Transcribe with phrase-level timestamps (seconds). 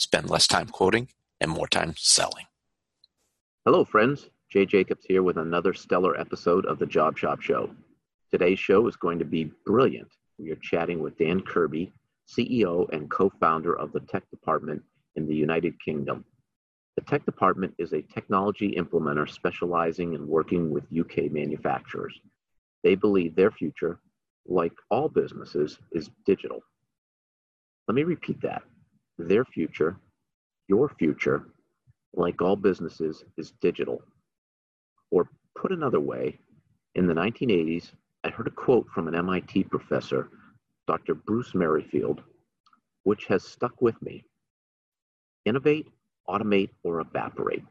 [0.00, 1.08] Spend less time quoting
[1.42, 2.46] and more time selling.
[3.66, 4.30] Hello, friends.
[4.48, 7.68] Jay Jacobs here with another stellar episode of the Job Shop Show.
[8.30, 10.08] Today's show is going to be brilliant.
[10.38, 11.92] We are chatting with Dan Kirby,
[12.26, 14.82] CEO and co founder of the tech department
[15.16, 16.24] in the United Kingdom.
[16.96, 22.18] The tech department is a technology implementer specializing in working with UK manufacturers.
[22.82, 24.00] They believe their future,
[24.46, 26.62] like all businesses, is digital.
[27.86, 28.62] Let me repeat that.
[29.28, 29.98] Their future,
[30.68, 31.46] your future,
[32.14, 34.02] like all businesses, is digital.
[35.10, 36.38] Or put another way,
[36.94, 37.92] in the 1980s,
[38.24, 40.30] I heard a quote from an MIT professor,
[40.86, 41.14] Dr.
[41.14, 42.22] Bruce Merrifield,
[43.04, 44.24] which has stuck with me.
[45.44, 45.88] Innovate,
[46.28, 47.64] automate, or evaporate.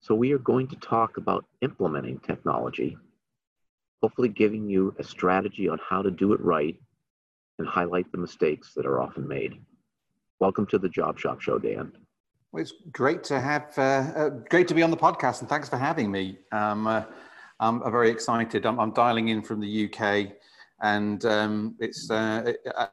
[0.00, 2.96] So, we are going to talk about implementing technology
[4.02, 6.76] hopefully giving you a strategy on how to do it right
[7.58, 9.54] and highlight the mistakes that are often made.
[10.38, 11.92] Welcome to the Job Shop Show, Dan.
[12.52, 13.80] Well, it's great to have, uh,
[14.14, 16.38] uh, great to be on the podcast, and thanks for having me.
[16.52, 17.04] Um, uh,
[17.58, 18.66] I'm, I'm, very excited.
[18.66, 20.34] I'm, I'm, dialing in from the UK,
[20.82, 22.86] and um, it's uh, uh,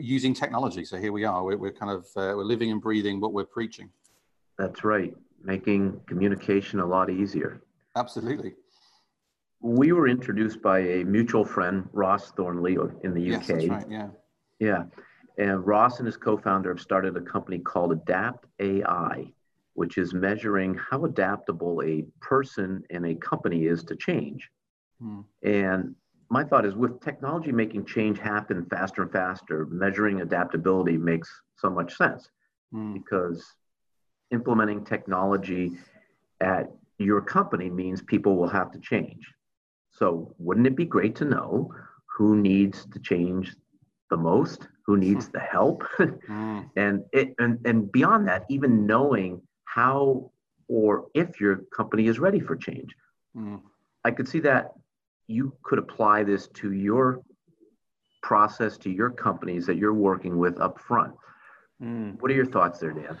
[0.00, 0.84] using technology.
[0.84, 1.44] So here we are.
[1.44, 3.88] We're, we're kind of uh, we're living and breathing what we're preaching.
[4.58, 5.14] That's right,
[5.44, 7.62] making communication a lot easier.
[7.94, 8.54] Absolutely
[9.62, 13.40] we were introduced by a mutual friend, Ross Thornley, in the UK.
[13.40, 13.86] Yes, that's right.
[13.90, 14.08] Yeah.
[14.58, 14.84] Yeah.
[15.40, 19.32] And Ross and his co-founder have started a company called Adapt AI,
[19.72, 24.50] which is measuring how adaptable a person and a company is to change.
[25.00, 25.20] Hmm.
[25.42, 25.94] And
[26.28, 31.70] my thought is with technology making change happen faster and faster, measuring adaptability makes so
[31.70, 32.28] much sense
[32.70, 32.92] hmm.
[32.92, 33.42] because
[34.32, 35.72] implementing technology
[36.42, 39.26] at your company means people will have to change.
[39.90, 41.74] So wouldn't it be great to know
[42.04, 43.56] who needs to change
[44.10, 46.70] the most, who needs the help, mm.
[46.76, 50.30] and it and, and beyond that, even knowing how
[50.68, 52.94] or if your company is ready for change.
[53.36, 53.60] Mm.
[54.04, 54.72] I could see that
[55.26, 57.22] you could apply this to your
[58.22, 61.14] process to your companies that you're working with up front.
[61.82, 62.20] Mm.
[62.20, 63.18] What are your thoughts there, Dan?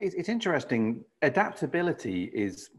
[0.00, 1.04] It's interesting.
[1.22, 2.70] Adaptability is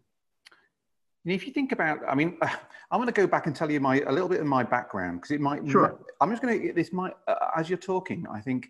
[1.25, 4.01] if you think about, I mean, I'm going to go back and tell you my
[4.01, 5.67] a little bit of my background because it might.
[5.69, 5.99] Sure.
[6.19, 6.73] I'm just going to.
[6.73, 8.69] This might, uh, as you're talking, I think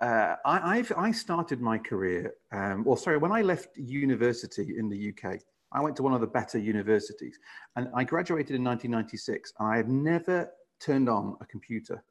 [0.00, 2.34] uh, I, I've I started my career.
[2.52, 5.40] Um, or sorry, when I left university in the UK,
[5.72, 7.38] I went to one of the better universities,
[7.76, 10.50] and I graduated in 1996, and I had never
[10.80, 12.02] turned on a computer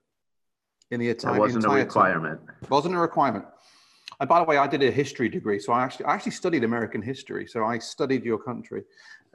[0.91, 1.35] in the entire.
[1.35, 2.45] It wasn't entire a requirement.
[2.45, 2.69] Time.
[2.69, 3.45] Wasn't a requirement.
[4.19, 6.63] And by the way, I did a history degree, so I actually I actually studied
[6.63, 7.47] American history.
[7.47, 8.83] So I studied your country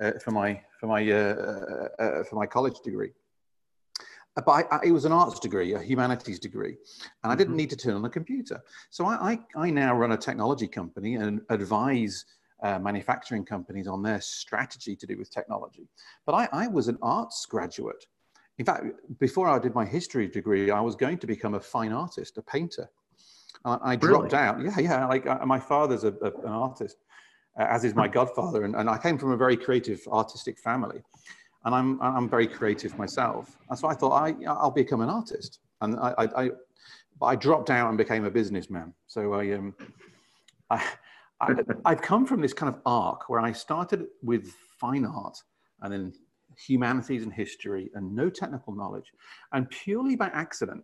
[0.01, 3.11] uh, for my for my uh, uh, uh for my college degree.
[4.35, 6.77] But I, I, it was an arts degree, a humanities degree,
[7.23, 7.59] and I didn't mm-hmm.
[7.59, 8.61] need to turn on a computer.
[8.91, 12.25] So I, I, I now run a technology company and advise
[12.63, 15.89] uh, manufacturing companies on their strategy to do with technology.
[16.27, 18.07] But I, I was an arts graduate.
[18.59, 18.87] In fact,
[19.21, 22.43] before I did my history degree, I was going to become a fine artist, a
[22.43, 22.89] painter.
[23.65, 24.45] I dropped really?
[24.45, 24.61] out.
[24.61, 25.07] Yeah, yeah.
[25.07, 26.99] Like uh, my father's a, a, an artist,
[27.57, 31.03] as is my godfather, and, and I came from a very creative, artistic family,
[31.65, 33.57] and I'm I'm very creative myself.
[33.71, 36.51] And so I thought I I'll become an artist, and I I, I,
[37.23, 38.93] I dropped out and became a businessman.
[39.07, 39.75] So I um
[40.71, 40.85] I,
[41.41, 41.55] I
[41.85, 45.39] I've come from this kind of arc where I started with fine art,
[45.83, 46.13] and then
[46.57, 49.13] humanities and history, and no technical knowledge,
[49.53, 50.83] and purely by accident,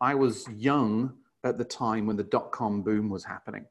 [0.00, 1.14] I was young
[1.44, 3.66] at the time when the dot com boom was happening.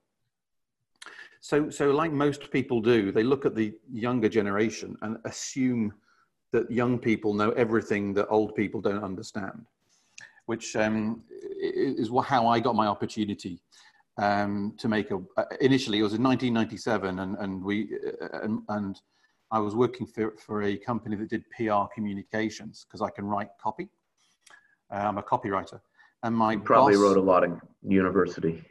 [1.41, 5.93] So, so like most people do, they look at the younger generation and assume
[6.51, 9.65] that young people know everything that old people don't understand,
[10.45, 11.23] which um,
[11.61, 13.61] is how I got my opportunity.
[14.17, 15.21] um, to make a.
[15.61, 17.89] Initially, it was in 1997, and and we
[18.21, 19.01] uh, and, and
[19.51, 23.49] I was working for for a company that did PR communications because I can write
[23.61, 23.89] copy.
[24.91, 25.79] Uh, I'm a copywriter,
[26.23, 28.63] and my you probably boss, wrote a lot in university.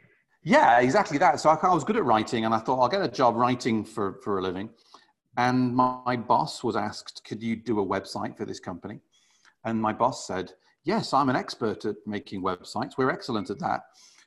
[0.45, 1.39] Yeah, exactly that.
[1.39, 3.83] So I, I was good at writing, and I thought I'll get a job writing
[3.83, 4.69] for for a living.
[5.37, 8.99] And my, my boss was asked, "Could you do a website for this company?"
[9.65, 10.53] And my boss said,
[10.83, 12.91] "Yes, I'm an expert at making websites.
[12.97, 13.81] We're excellent at that."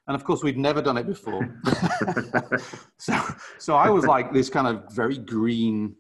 [0.09, 1.55] and of course we'd never done it before
[2.97, 3.15] so
[3.59, 5.95] so i was like this kind of very green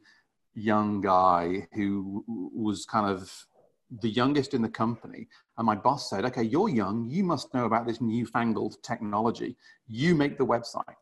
[0.55, 3.47] young guy who was kind of
[4.01, 5.27] the youngest in the company
[5.57, 9.57] and my boss said okay you're young you must know about this newfangled technology
[9.87, 10.97] you make the website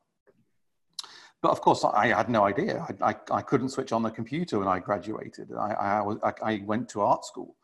[1.43, 4.59] but of course i had no idea i, I, I couldn't switch on the computer
[4.61, 7.57] when i graduated i, I, was, I, I went to art school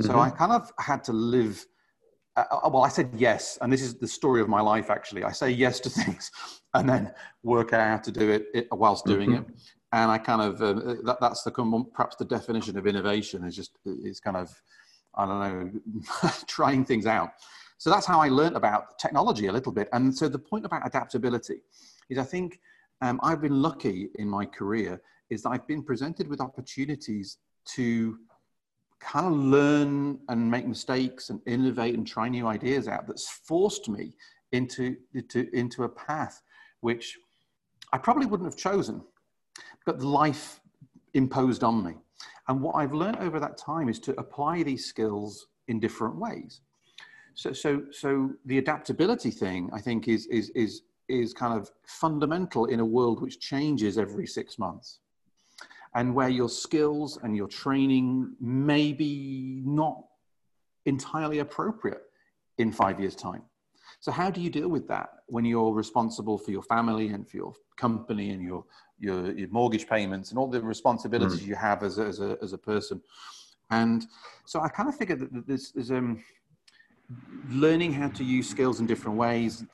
[0.00, 0.18] so mm-hmm.
[0.20, 1.66] i kind of had to live
[2.38, 4.90] uh, uh, well, I said yes, and this is the story of my life.
[4.90, 6.30] Actually, I say yes to things,
[6.74, 9.50] and then work out how to do it, it whilst doing mm-hmm.
[9.50, 9.60] it.
[9.92, 11.50] And I kind of uh, that, that's the
[11.92, 14.50] perhaps the definition of innovation is just it's kind of
[15.14, 17.30] I don't know trying things out.
[17.78, 19.88] So that's how I learned about technology a little bit.
[19.92, 21.62] And so the point about adaptability
[22.10, 22.60] is I think
[23.00, 25.00] um, I've been lucky in my career
[25.30, 27.38] is that I've been presented with opportunities
[27.76, 28.18] to
[29.00, 33.88] kind of learn and make mistakes and innovate and try new ideas out that's forced
[33.88, 34.12] me
[34.52, 36.42] into, into, into a path
[36.80, 37.16] which
[37.92, 39.02] I probably wouldn't have chosen,
[39.88, 40.60] but life
[41.14, 41.94] imposed on me.
[42.48, 46.60] And what I've learned over that time is to apply these skills in different ways.
[47.32, 52.66] So, so, so the adaptability thing, I think, is, is, is, is kind of fundamental
[52.66, 54.98] in a world which changes every six months
[55.94, 60.04] and where your skills and your training may be not
[60.84, 62.02] entirely appropriate
[62.58, 63.42] in five years' time.
[64.00, 67.36] So, how do you deal with that when you're responsible for your family and for
[67.36, 68.64] your company and your,
[68.98, 71.46] your, your mortgage payments and all the responsibilities mm.
[71.48, 73.00] you have as a, as, a, as a person?
[73.70, 74.06] And
[74.46, 76.22] so, I kind of figured that there's, there's um,
[77.50, 79.64] learning how to use skills in different ways,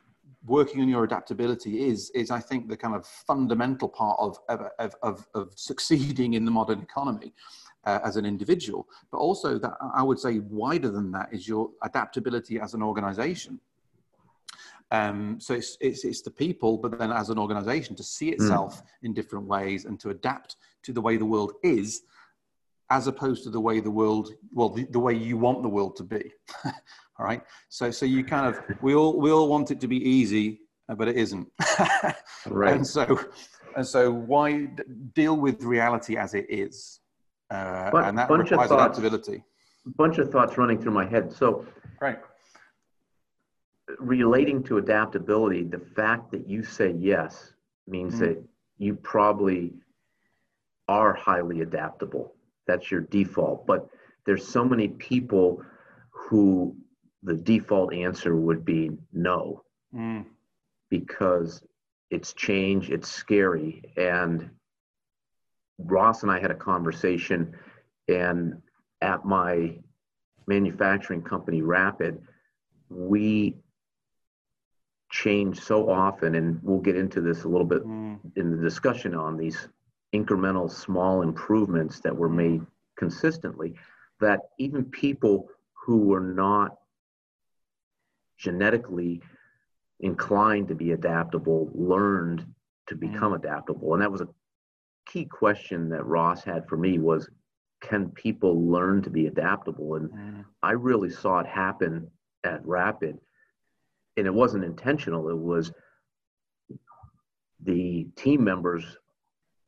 [0.46, 4.94] working on your adaptability is is I think the kind of fundamental part of of
[5.02, 7.32] of, of succeeding in the modern economy.
[7.86, 11.68] Uh, as an individual, but also that I would say wider than that is your
[11.82, 13.60] adaptability as an organization.
[14.94, 18.34] Um, so it's, it's, it's the people, but then as an organization to see hmm.
[18.34, 18.86] itself mm.
[19.02, 22.02] in different ways and to adapt to the way the world is,
[22.90, 25.96] as opposed to the way the world, well, the, the way you want the world
[25.96, 26.32] to be.
[27.18, 27.42] All right.
[27.68, 30.96] So so you kind of we all we all want it to be easy, uh,
[30.96, 31.46] but it isn't.
[32.46, 32.74] right.
[32.74, 33.20] And so
[33.76, 34.68] and so why
[35.14, 37.00] deal with reality as it is?
[37.50, 39.44] Uh, and that bunch requires of thoughts, adaptability.
[39.96, 41.32] Bunch of thoughts running through my head.
[41.32, 41.64] So
[42.00, 42.18] right.
[43.98, 47.52] Relating to adaptability, the fact that you say yes
[47.86, 48.24] means mm-hmm.
[48.24, 48.44] that
[48.78, 49.72] you probably
[50.88, 52.34] are highly adaptable.
[52.66, 53.66] That's your default.
[53.66, 53.88] But
[54.26, 55.62] there's so many people
[56.10, 56.76] who
[57.22, 59.62] the default answer would be no
[59.94, 60.24] mm.
[60.90, 61.62] because
[62.10, 64.50] it's change it's scary and
[65.78, 67.56] ross and i had a conversation
[68.08, 68.60] and
[69.00, 69.74] at my
[70.46, 72.20] manufacturing company rapid
[72.90, 73.56] we
[75.14, 78.18] change so often and we'll get into this a little bit mm.
[78.34, 79.68] in the discussion on these
[80.12, 82.60] incremental small improvements that were made
[82.98, 83.74] consistently
[84.20, 86.78] that even people who were not
[88.38, 89.22] genetically
[90.00, 92.44] inclined to be adaptable learned
[92.88, 93.36] to become mm.
[93.36, 94.28] adaptable and that was a
[95.06, 97.30] key question that ross had for me was
[97.80, 100.44] can people learn to be adaptable and mm.
[100.64, 102.10] i really saw it happen
[102.42, 103.16] at rapid
[104.16, 105.72] and it wasn't intentional it was
[107.62, 108.84] the team members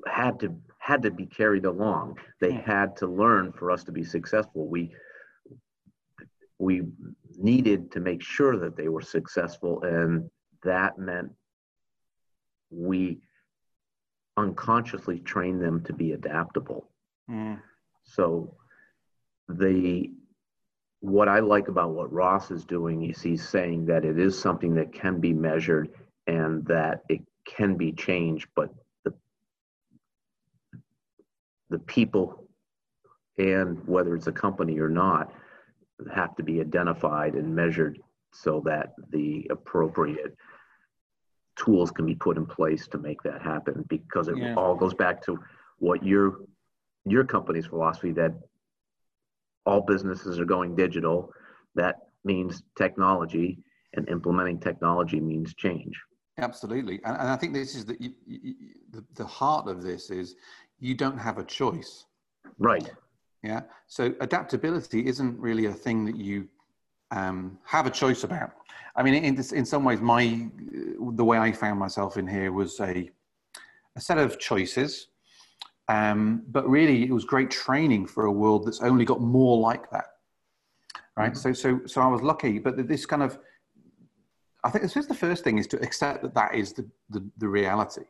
[0.06, 2.64] had to had to be carried along they mm.
[2.64, 4.92] had to learn for us to be successful we
[6.58, 6.82] we
[7.38, 10.30] needed to make sure that they were successful and
[10.62, 11.30] that meant
[12.70, 13.18] we
[14.36, 16.88] unconsciously trained them to be adaptable
[17.30, 17.60] mm.
[18.04, 18.54] so
[19.48, 20.10] the
[21.00, 24.74] what i like about what ross is doing is he's saying that it is something
[24.74, 25.90] that can be measured
[26.26, 28.70] and that it can be changed but
[29.04, 29.12] the
[31.70, 32.48] the people
[33.38, 35.32] and whether it's a company or not
[36.14, 37.98] have to be identified and measured
[38.32, 40.36] so that the appropriate
[41.56, 44.54] tools can be put in place to make that happen because it yeah.
[44.54, 45.38] all goes back to
[45.78, 46.40] what your
[47.04, 48.32] your company's philosophy that
[49.66, 51.30] all businesses are going digital
[51.74, 53.58] that means technology
[53.94, 55.94] and implementing technology means change
[56.38, 58.54] Absolutely, and, and I think this is the, you, you,
[58.90, 60.36] the the heart of this is
[60.78, 62.04] you don't have a choice.
[62.58, 62.90] Right.
[63.42, 63.62] Yeah.
[63.86, 66.46] So adaptability isn't really a thing that you
[67.10, 68.52] um, have a choice about.
[68.96, 70.48] I mean, in, in some ways, my
[71.12, 73.10] the way I found myself in here was a
[73.96, 75.08] a set of choices,
[75.88, 79.90] um, but really it was great training for a world that's only got more like
[79.90, 80.06] that.
[81.16, 81.32] Right.
[81.32, 81.38] Mm-hmm.
[81.38, 83.38] So so so I was lucky, but this kind of
[84.64, 87.24] I think this is the first thing is to accept that that is the, the,
[87.38, 88.02] the reality.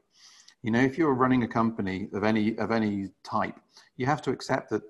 [0.62, 3.61] You know, if you're running a company of any of any type,
[3.99, 4.83] you have to accept that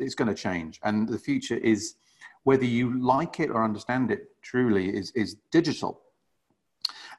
[0.00, 1.94] it's going to change, and the future is,
[2.42, 6.02] whether you like it or understand it, truly is is digital.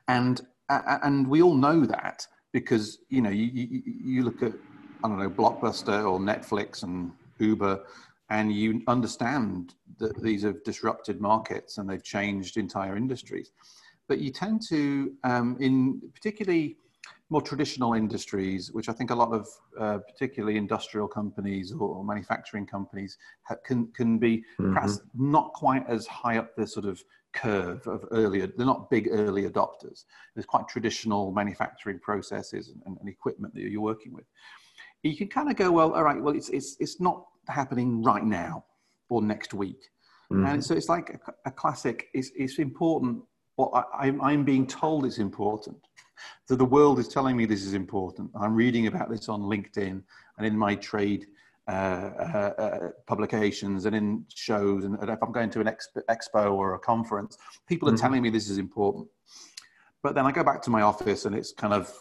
[0.08, 4.54] And and we all know that because you know you, you, you look at
[5.04, 7.84] I don't know Blockbuster or Netflix and Uber,
[8.30, 13.52] and you understand that these have disrupted markets and they've changed entire industries
[14.08, 16.78] but you tend to, um, in particularly
[17.30, 19.48] more traditional industries, which I think a lot of
[19.80, 24.74] uh, particularly industrial companies or, manufacturing companies ha- can can be mm-hmm.
[24.74, 27.02] perhaps not quite as high up the sort of
[27.34, 28.46] curve of earlier.
[28.46, 30.04] They're not big early adopters.
[30.36, 34.26] There's quite traditional manufacturing processes and, and equipment that you're working with.
[35.04, 38.24] You can kind of go, well, all right, well, it's it's it's not happening right
[38.24, 38.66] now
[39.10, 39.90] or next week.
[40.32, 40.46] Mm-hmm.
[40.46, 42.08] And so it's like a, a classic.
[42.14, 43.22] It's, it's important
[43.58, 45.78] well, I, I'm being told it's important.
[46.48, 48.32] So the world is telling me this is important.
[48.40, 50.02] I'm reading about this on LinkedIn
[50.38, 51.28] and in my trade
[51.68, 54.86] uh, uh, uh, publications and in shows.
[54.86, 58.02] And if I'm going to an expo, expo or a conference, people are mm-hmm.
[58.02, 59.08] telling me this is important.
[60.02, 61.94] But then I go back to my office and it's kind of,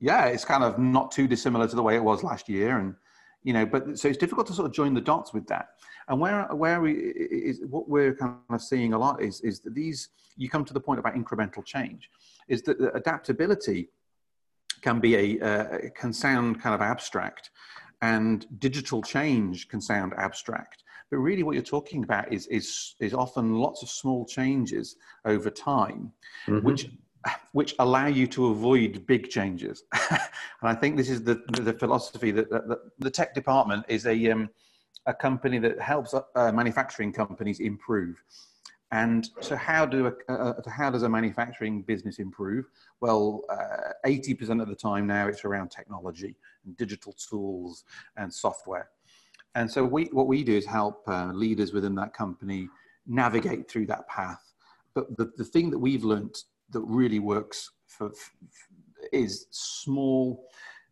[0.00, 2.78] yeah, it's kind of not too dissimilar to the way it was last year.
[2.78, 2.94] And,
[3.42, 5.70] you know, but so it's difficult to sort of join the dots with that.
[6.08, 9.74] And where where we is what we're kind of seeing a lot is is that
[9.74, 12.10] these you come to the point about incremental change,
[12.48, 13.90] is that adaptability
[14.80, 17.50] can be a uh, can sound kind of abstract,
[18.00, 20.82] and digital change can sound abstract.
[21.10, 25.50] But really, what you're talking about is is is often lots of small changes over
[25.50, 26.12] time,
[26.46, 26.64] mm-hmm.
[26.66, 26.88] which
[27.52, 29.84] which allow you to avoid big changes.
[30.10, 30.20] and
[30.62, 34.30] I think this is the the philosophy that, that, that the tech department is a
[34.30, 34.50] um,
[35.06, 38.22] a company that helps uh, manufacturing companies improve.
[38.90, 42.66] And so, how do a, uh, how does a manufacturing business improve?
[43.00, 47.84] Well, uh, eighty uh, percent of the time now it's around technology and digital tools
[48.16, 48.88] and software.
[49.54, 52.68] And so, we what we do is help uh, leaders within that company
[53.06, 54.54] navigate through that path.
[54.94, 56.36] But the, the thing that we've learned
[56.70, 58.10] that really works for,
[59.12, 60.44] is small,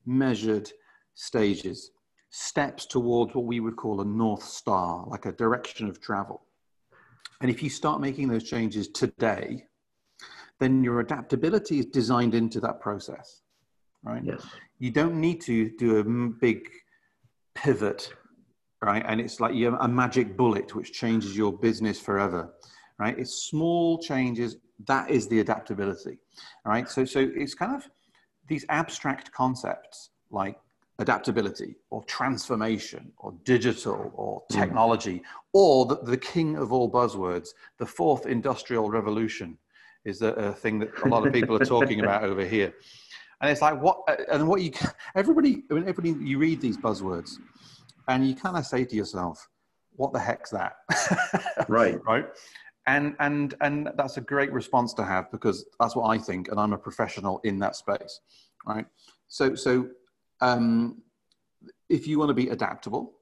[0.04, 0.70] measured
[1.14, 1.90] stages
[2.36, 6.42] steps towards what we would call a North Star, like a direction of travel.
[7.40, 9.64] And if you start making those changes today,
[10.60, 13.40] then your adaptability is designed into that process,
[14.02, 14.22] right?
[14.22, 14.44] Yes.
[14.78, 16.68] You don't need to do a big
[17.54, 18.12] pivot,
[18.82, 19.04] right?
[19.06, 22.54] And it's like you have a magic bullet which changes your business forever,
[22.98, 23.18] right?
[23.18, 24.56] It's small changes.
[24.86, 26.18] That is the adaptability,
[26.64, 26.88] right?
[26.88, 27.88] So, so it's kind of
[28.48, 30.58] these abstract concepts like
[30.98, 34.58] adaptability or transformation or digital or hmm.
[34.58, 39.58] technology or the, the, king of all buzzwords the fourth industrial revolution
[40.04, 42.72] is a, a thing that a lot of people are talking about over here
[43.42, 43.98] and it's like what
[44.32, 44.72] and what you
[45.14, 47.32] everybody I mean, everybody you read these buzzwords
[48.08, 49.48] and you kind of say to yourself
[49.96, 50.76] what the heck's that
[51.68, 52.26] right right
[52.86, 56.60] and and and that's a great response to have because that's what i think and
[56.60, 58.20] i'm a professional in that space
[58.66, 58.86] right
[59.28, 59.88] so so
[60.40, 61.02] um,
[61.88, 63.12] if you want to be adaptable,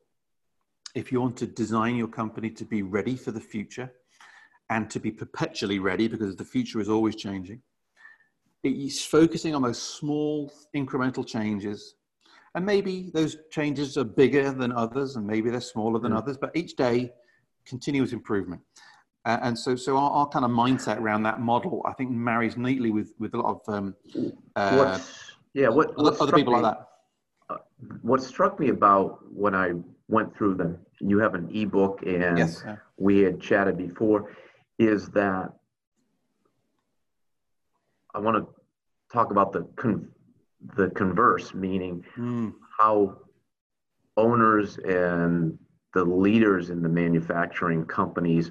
[0.94, 3.92] if you want to design your company to be ready for the future
[4.71, 7.61] and to be perpetually ready because the future is always changing,
[8.62, 11.97] it's focusing on those small incremental changes.
[12.54, 16.18] And maybe those changes are bigger than others, and maybe they're smaller than mm.
[16.18, 17.12] others, but each day,
[17.66, 18.62] continuous improvement.
[19.25, 22.57] Uh, and so, so our, our, kind of mindset around that model, I think, marries
[22.57, 23.95] neatly with, with a lot of um,
[24.54, 24.99] uh,
[25.54, 26.76] yeah, what, what other people me, like
[27.49, 27.64] that.
[28.02, 29.73] what struck me about when I
[30.09, 32.62] went through them, you have an ebook and yes,
[32.99, 34.37] we had chatted before,
[34.78, 35.52] is that
[38.14, 38.47] I want to
[39.12, 40.09] talk about the con-
[40.76, 42.52] the converse, meaning mm.
[42.78, 43.19] how
[44.16, 45.59] owners and
[45.93, 48.50] the leaders in the manufacturing companies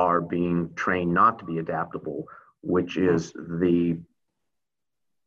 [0.00, 2.24] are being trained not to be adaptable,
[2.62, 3.98] which is the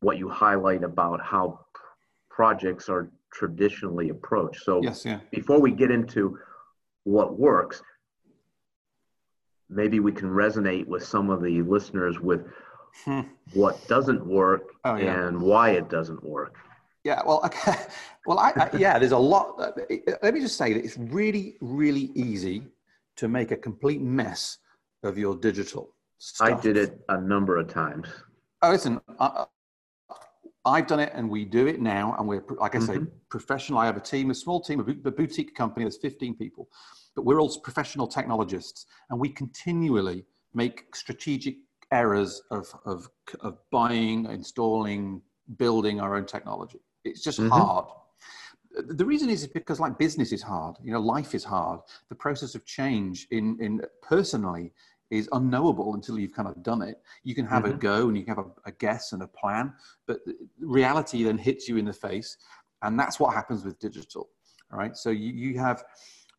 [0.00, 1.60] what you highlight about how
[2.28, 4.62] projects are traditionally approached.
[4.64, 5.20] So yes, yeah.
[5.30, 6.38] before we get into
[7.04, 7.82] what works,
[9.70, 12.42] maybe we can resonate with some of the listeners with
[13.04, 13.22] hmm.
[13.52, 15.26] what doesn't work oh, yeah.
[15.26, 16.56] and why it doesn't work.
[17.04, 17.76] Yeah, well, okay.
[18.26, 19.54] well, I, I, yeah, there's a lot.
[19.58, 19.70] Uh,
[20.22, 22.64] let me just say that it's really, really easy
[23.16, 24.58] to make a complete mess
[25.04, 25.90] of your digital.
[26.18, 26.48] Stuff.
[26.48, 28.08] I did it a number of times.
[28.62, 29.44] Oh, listen, I,
[30.64, 33.04] I've done it, and we do it now, and we're like I say, mm-hmm.
[33.28, 33.78] professional.
[33.78, 35.84] I have a team, a small team, a boutique company.
[35.84, 36.68] There's 15 people,
[37.14, 41.56] but we're all professional technologists, and we continually make strategic
[41.92, 45.20] errors of of, of buying, installing,
[45.58, 46.80] building our own technology.
[47.04, 47.50] It's just mm-hmm.
[47.50, 47.86] hard.
[48.76, 51.80] The reason is because like business is hard, you know, life is hard.
[52.08, 54.72] The process of change in, in personally
[55.10, 57.00] is unknowable until you've kind of done it.
[57.22, 57.74] You can have mm-hmm.
[57.74, 59.72] a go and you can have a, a guess and a plan,
[60.06, 60.20] but
[60.60, 62.36] reality then hits you in the face.
[62.82, 64.28] And that's what happens with digital.
[64.72, 64.96] All right.
[64.96, 65.84] So you, you have,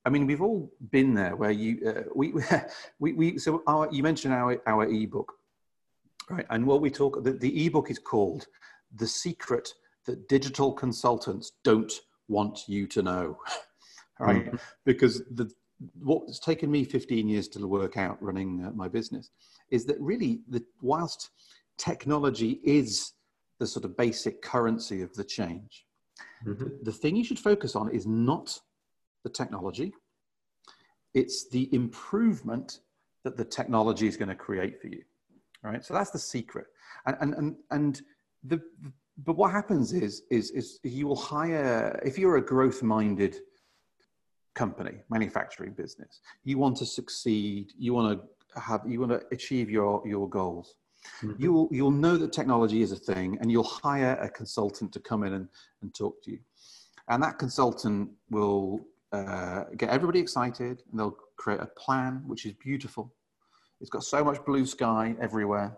[0.05, 2.33] I mean, we've all been there where you, uh, we,
[2.99, 5.33] we, we, so our, you mentioned our, our ebook,
[6.29, 6.45] right?
[6.49, 8.47] And what we talk, the, the ebook is called
[8.95, 9.69] The Secret
[10.05, 11.91] that digital consultants don't
[12.27, 13.37] want you to know,
[14.19, 14.45] right?
[14.45, 14.55] Mm-hmm.
[14.85, 15.51] Because the
[16.01, 19.31] what's taken me 15 years to work out running uh, my business
[19.71, 21.31] is that really, the, whilst
[21.77, 23.13] technology is
[23.59, 25.85] the sort of basic currency of the change,
[26.45, 26.63] mm-hmm.
[26.63, 28.57] the, the thing you should focus on is not
[29.23, 29.93] the technology;
[31.13, 32.79] it's the improvement
[33.23, 35.03] that the technology is going to create for you.
[35.63, 35.83] Right.
[35.83, 36.67] So that's the secret.
[37.05, 38.01] And and and, and
[38.43, 38.61] the,
[39.23, 43.39] but what happens is, is, is you will hire, if you're a growth minded
[44.55, 49.69] company, manufacturing business, you want to succeed, you want to have, you want to achieve
[49.69, 50.75] your, your goals.
[51.21, 51.43] Mm-hmm.
[51.43, 55.23] You'll, you'll know that technology is a thing and you'll hire a consultant to come
[55.23, 55.47] in and,
[55.81, 56.39] and talk to you.
[57.09, 58.79] And that consultant will
[59.11, 63.13] uh, get everybody excited and they'll create a plan, which is beautiful.
[63.81, 65.77] It's got so much blue sky everywhere.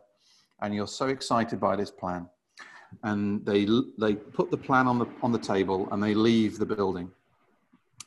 [0.61, 2.27] And you're so excited by this plan
[3.03, 3.67] and they
[3.99, 7.11] they put the plan on the on the table and they leave the building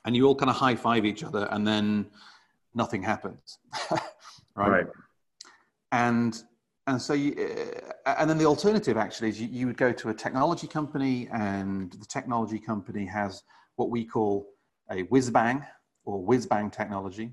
[0.04, 2.06] and you all kind of high five each other and then
[2.74, 3.58] nothing happens
[3.90, 4.70] right?
[4.70, 4.86] right?
[5.92, 6.42] and
[6.86, 7.34] and so you
[8.06, 11.28] uh, and then the alternative actually is you, you would go to a technology company
[11.32, 13.42] and the technology company has
[13.76, 14.46] what we call
[14.90, 15.64] a whiz bang
[16.04, 17.32] or whiz bang technology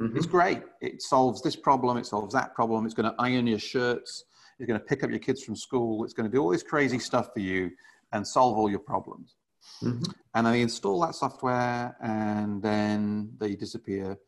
[0.00, 0.16] mm-hmm.
[0.16, 3.58] it's great it solves this problem it solves that problem it's going to iron your
[3.58, 4.24] shirts
[4.60, 6.04] it's going to pick up your kids from school.
[6.04, 7.70] It's going to do all this crazy stuff for you
[8.12, 9.36] and solve all your problems.
[9.82, 10.10] Mm-hmm.
[10.34, 14.18] And they install that software and then they disappear.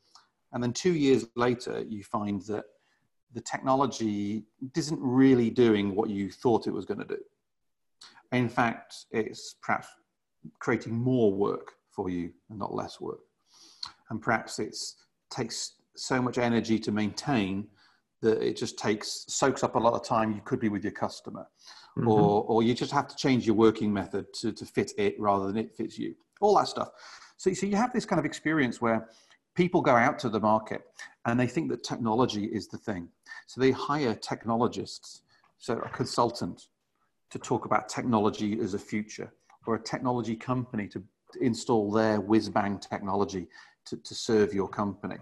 [0.53, 2.65] And then two years later, you find that
[3.33, 4.45] the technology
[4.77, 7.19] isn't really doing what you thought it was going to do.
[8.33, 9.89] In fact, it's perhaps
[10.59, 13.21] creating more work for you and not less work.
[14.11, 14.77] And perhaps it
[15.31, 17.69] takes so much energy to maintain
[18.23, 20.93] that it just takes soaks up a lot of time you could be with your
[20.93, 21.47] customer.
[21.99, 22.09] Mm-hmm.
[22.09, 25.47] or or you just have to change your working method to, to fit it rather
[25.47, 26.15] than it fits you.
[26.41, 26.89] All that stuff.
[27.37, 29.09] So, so you have this kind of experience where
[29.55, 30.81] people go out to the market
[31.27, 33.09] and they think that technology is the thing.
[33.47, 35.21] So they hire technologists
[35.59, 36.69] so a consultant
[37.31, 39.33] to talk about technology as a future
[39.67, 41.03] or a technology company to,
[41.41, 43.49] install their whiz bang technology
[43.87, 45.17] to, to serve your company.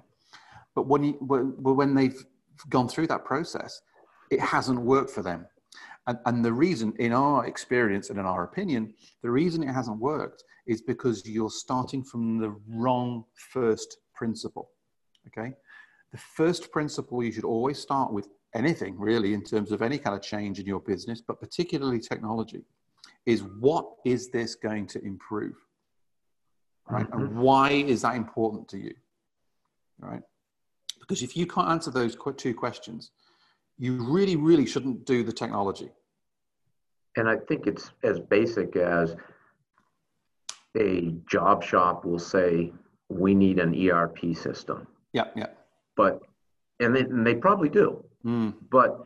[0.75, 2.25] But when you when they've
[2.69, 3.81] gone through that process,
[4.31, 5.47] it hasn't worked for them.
[6.07, 9.99] And, and the reason, in our experience and in our opinion, the reason it hasn't
[9.99, 14.71] worked is because you're starting from the wrong first principle.
[15.29, 15.53] Okay?
[16.13, 20.17] The first principle you should always start with anything really in terms of any kind
[20.17, 22.65] of change in your business, but particularly technology,
[23.27, 25.55] is what is this going to improve?
[26.89, 27.09] Right?
[27.09, 27.21] Mm-hmm.
[27.21, 28.95] And why is that important to you?
[30.01, 30.23] Right?
[31.11, 33.11] Because if you can't answer those two questions,
[33.79, 35.91] you really, really shouldn't do the technology.
[37.17, 39.17] And I think it's as basic as
[40.79, 42.73] a job shop will say,
[43.09, 44.87] we need an ERP system.
[45.13, 45.49] Yeah, yeah.
[45.97, 46.21] But,
[46.79, 48.05] and they, and they probably do.
[48.25, 48.55] Mm.
[48.71, 49.03] But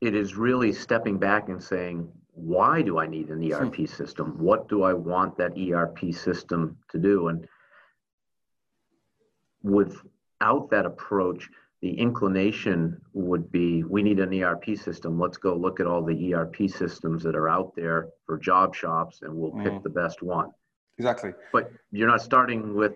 [0.00, 3.84] it is really stepping back and saying, why do I need an ERP hmm.
[3.86, 4.38] system?
[4.38, 7.26] What do I want that ERP system to do?
[7.26, 7.48] And
[9.64, 10.00] with
[10.40, 11.48] without that approach,
[11.80, 15.18] the inclination would be we need an ERP system.
[15.18, 19.20] Let's go look at all the ERP systems that are out there for job shops
[19.22, 19.82] and we'll pick mm.
[19.82, 20.50] the best one.
[20.98, 21.30] Exactly.
[21.52, 22.94] But you're not starting with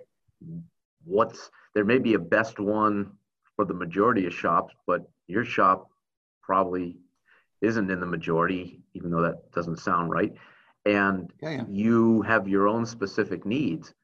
[1.05, 3.13] what's there may be a best one
[3.55, 5.89] for the majority of shops, but your shop
[6.43, 6.97] probably
[7.61, 10.35] isn't in the majority, even though that doesn't sound right.
[10.85, 11.65] And yeah, yeah.
[11.69, 13.95] you have your own specific needs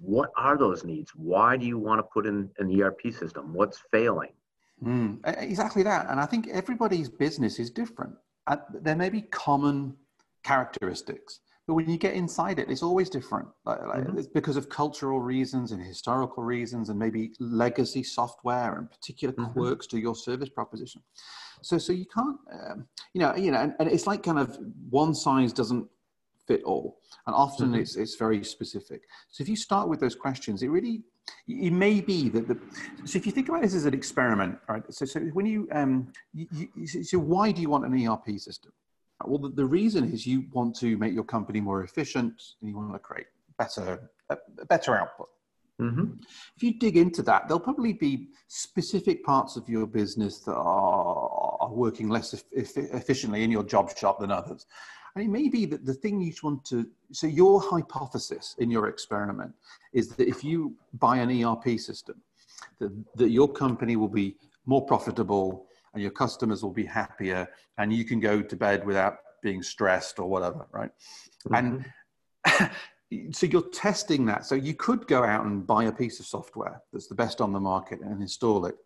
[0.00, 1.12] what are those needs?
[1.14, 3.52] Why do you want to put in an ERP system?
[3.52, 4.30] What's failing?
[4.82, 6.08] Mm, exactly that.
[6.08, 8.14] And I think everybody's business is different.
[8.46, 9.94] Uh, there may be common
[10.42, 13.48] characteristics, but when you get inside it, it's always different.
[13.64, 14.18] Like, like mm-hmm.
[14.18, 19.52] It's because of cultural reasons and historical reasons, and maybe legacy software and particular mm-hmm.
[19.52, 21.02] quirks to your service proposition.
[21.62, 24.58] So, so you can't, um, you know, you know, and, and, it's like kind of
[24.88, 25.86] one size doesn't
[26.50, 27.82] fit all, and often mm-hmm.
[27.82, 29.00] it's it's very specific.
[29.30, 30.96] So if you start with those questions, it really
[31.46, 32.56] it may be that the
[33.04, 36.12] so if you think about this as an experiment right so, so when you um
[36.32, 38.72] you, you, so why do you want an erp system
[39.24, 42.76] well the, the, reason is you want to make your company more efficient and you
[42.76, 43.26] want to create
[43.58, 44.36] better a,
[44.68, 45.28] better output
[45.80, 46.06] mm-hmm.
[46.56, 51.58] if you dig into that there'll probably be specific parts of your business that are,
[51.60, 52.40] are working less e-
[53.02, 54.66] efficiently in your job shop than others
[55.14, 58.88] and it may be that the thing you want to, so your hypothesis in your
[58.88, 59.52] experiment
[59.92, 62.20] is that if you buy an ERP system,
[62.78, 67.92] that, that your company will be more profitable and your customers will be happier and
[67.92, 70.90] you can go to bed without being stressed or whatever, right?
[71.48, 71.82] Mm-hmm.
[72.46, 74.46] And so you're testing that.
[74.46, 77.52] So you could go out and buy a piece of software that's the best on
[77.52, 78.76] the market and install it.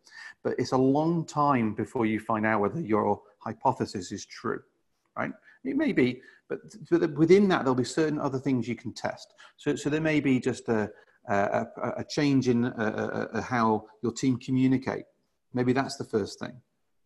[0.42, 4.62] But it's a long time before you find out whether your hypothesis is true,
[5.16, 5.32] right?
[5.64, 6.58] It may be, but
[7.16, 9.34] within that, there'll be certain other things you can test.
[9.56, 10.90] So, so there may be just a,
[11.28, 15.04] a, a change in a, a, how your team communicate.
[15.54, 16.52] Maybe that's the first thing.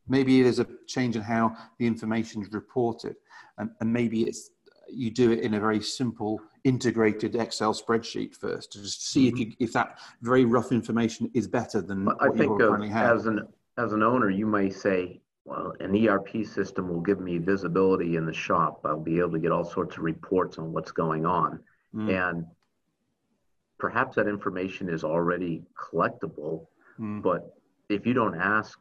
[0.08, 3.16] Maybe there's a change in how the information is reported.
[3.58, 4.50] And, and maybe it's
[4.90, 9.36] you do it in a very simple integrated Excel spreadsheet first to just see mm-hmm.
[9.36, 13.46] if you, if that very rough information is better than I think uh, as an
[13.76, 18.26] as an owner, you may say, well, an ERP system will give me visibility in
[18.26, 18.80] the shop.
[18.84, 21.60] I'll be able to get all sorts of reports on what's going on.
[21.94, 22.30] Mm.
[22.30, 22.46] And
[23.78, 26.66] perhaps that information is already collectible,
[27.00, 27.22] mm.
[27.22, 27.56] but
[27.88, 28.78] if you don't ask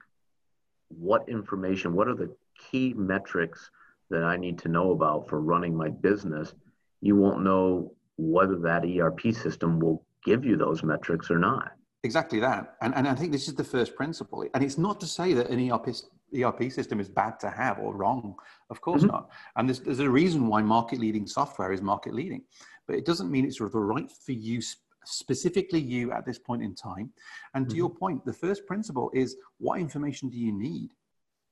[0.89, 2.35] what information, what are the
[2.69, 3.71] key metrics
[4.09, 6.53] that I need to know about for running my business,
[7.01, 11.71] you won't know whether that ERP system will give you those metrics or not.
[12.03, 12.75] Exactly that.
[12.81, 14.45] And, and I think this is the first principle.
[14.53, 15.89] And it's not to say that an ERP
[16.35, 18.35] ERP system is bad to have or wrong.
[18.69, 19.11] Of course mm-hmm.
[19.11, 19.29] not.
[19.55, 22.43] And there's, there's a reason why market leading software is market leading,
[22.87, 24.61] but it doesn't mean it's sort of the right for you,
[25.05, 27.11] specifically you at this point in time.
[27.53, 27.71] And mm-hmm.
[27.71, 30.91] to your point, the first principle is what information do you need?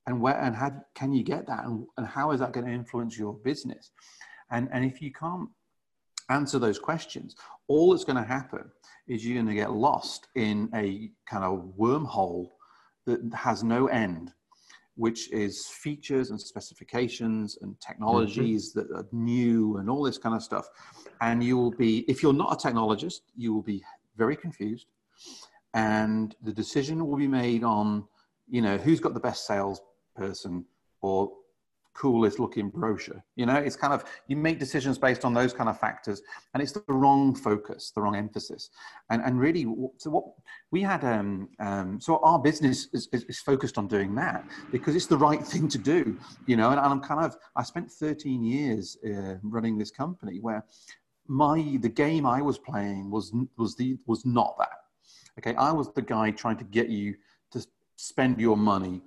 [0.07, 1.65] And where and how can you get that?
[1.65, 3.91] And, and how is that going to influence your business?
[4.51, 5.49] And, and if you can't
[6.29, 7.35] answer those questions,
[7.67, 8.69] all that's going to happen
[9.07, 12.49] is you're going to get lost in a kind of wormhole
[13.05, 14.31] that has no end
[14.95, 18.93] which is features and specifications and technologies mm-hmm.
[18.93, 20.67] that are new and all this kind of stuff.
[21.21, 23.83] And you will be, if you're not a technologist, you will be
[24.17, 24.87] very confused.
[25.73, 28.05] And the decision will be made on,
[28.49, 30.65] you know, who's got the best salesperson
[31.01, 31.31] or
[31.95, 33.23] coolest looking brochure.
[33.35, 36.21] You know, it's kind of, you make decisions based on those kind of factors
[36.53, 38.69] and it's the wrong focus, the wrong emphasis.
[39.09, 39.65] And, and really,
[39.97, 40.25] so what
[40.71, 44.95] we had, um, um, so our business is, is, is, focused on doing that because
[44.95, 47.89] it's the right thing to do, you know, and, and I'm kind of, I spent
[47.89, 50.65] 13 years uh, running this company where
[51.27, 54.79] my, the game I was playing was, was the, was not that.
[55.39, 55.55] Okay.
[55.55, 57.15] I was the guy trying to get you
[57.51, 59.01] to spend your money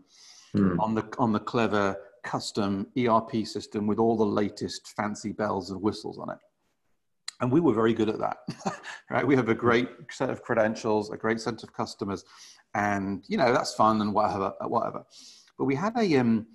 [0.56, 0.78] mm.
[0.78, 1.96] on the, on the clever,
[2.28, 6.38] custom ERP system with all the latest fancy bells and whistles on it.
[7.40, 8.38] And we were very good at that,
[9.10, 9.26] right?
[9.26, 12.24] We have a great set of credentials, a great set of customers,
[12.74, 15.04] and you know that's fun and whatever, whatever.
[15.56, 16.46] But we had a um,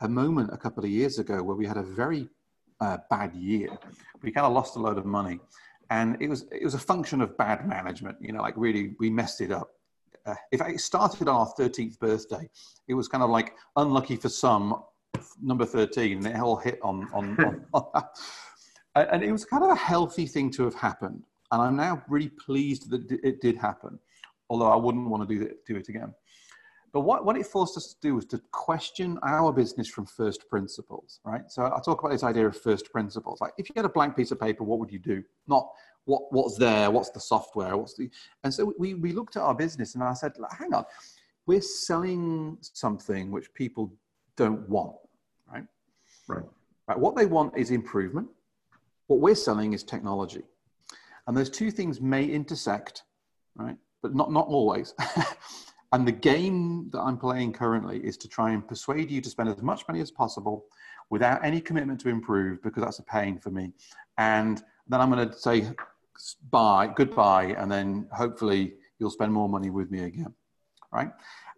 [0.00, 2.28] a moment a couple of years ago where we had a very
[2.80, 3.68] uh, bad year.
[4.22, 5.38] We kind of lost a load of money,
[5.90, 8.18] and it was it was a function of bad management.
[8.20, 9.70] You know, like really we messed it up.
[10.26, 12.48] Uh, if it started on our 13th birthday,
[12.88, 14.82] it was kind of like unlucky for some,
[15.42, 18.10] number 13 and it all hit on, on, on, on that.
[19.12, 21.24] And it was kind of a healthy thing to have happened.
[21.50, 23.98] And I'm now really pleased that it did happen,
[24.48, 26.14] although I wouldn't want to do it, do it again.
[26.92, 30.48] But what, what it forced us to do was to question our business from first
[30.48, 31.42] principles, right?
[31.48, 33.40] So I talk about this idea of first principles.
[33.40, 35.24] Like if you had a blank piece of paper, what would you do?
[35.48, 35.68] Not
[36.04, 38.08] what, what's there, what's the software, what's the...
[38.44, 40.84] And so we, we looked at our business and I said, hang on,
[41.46, 43.92] we're selling something which people
[44.36, 44.94] don't want.
[46.28, 46.44] Right.
[46.88, 46.98] right.
[46.98, 48.28] What they want is improvement.
[49.06, 50.42] What we're selling is technology.
[51.26, 53.02] And those two things may intersect,
[53.56, 53.76] right?
[54.02, 54.94] But not, not always.
[55.92, 59.48] and the game that I'm playing currently is to try and persuade you to spend
[59.48, 60.66] as much money as possible
[61.10, 63.72] without any commitment to improve because that's a pain for me.
[64.18, 65.70] And then I'm going to say
[66.50, 70.34] bye, goodbye, and then hopefully you'll spend more money with me again.
[70.92, 71.10] right?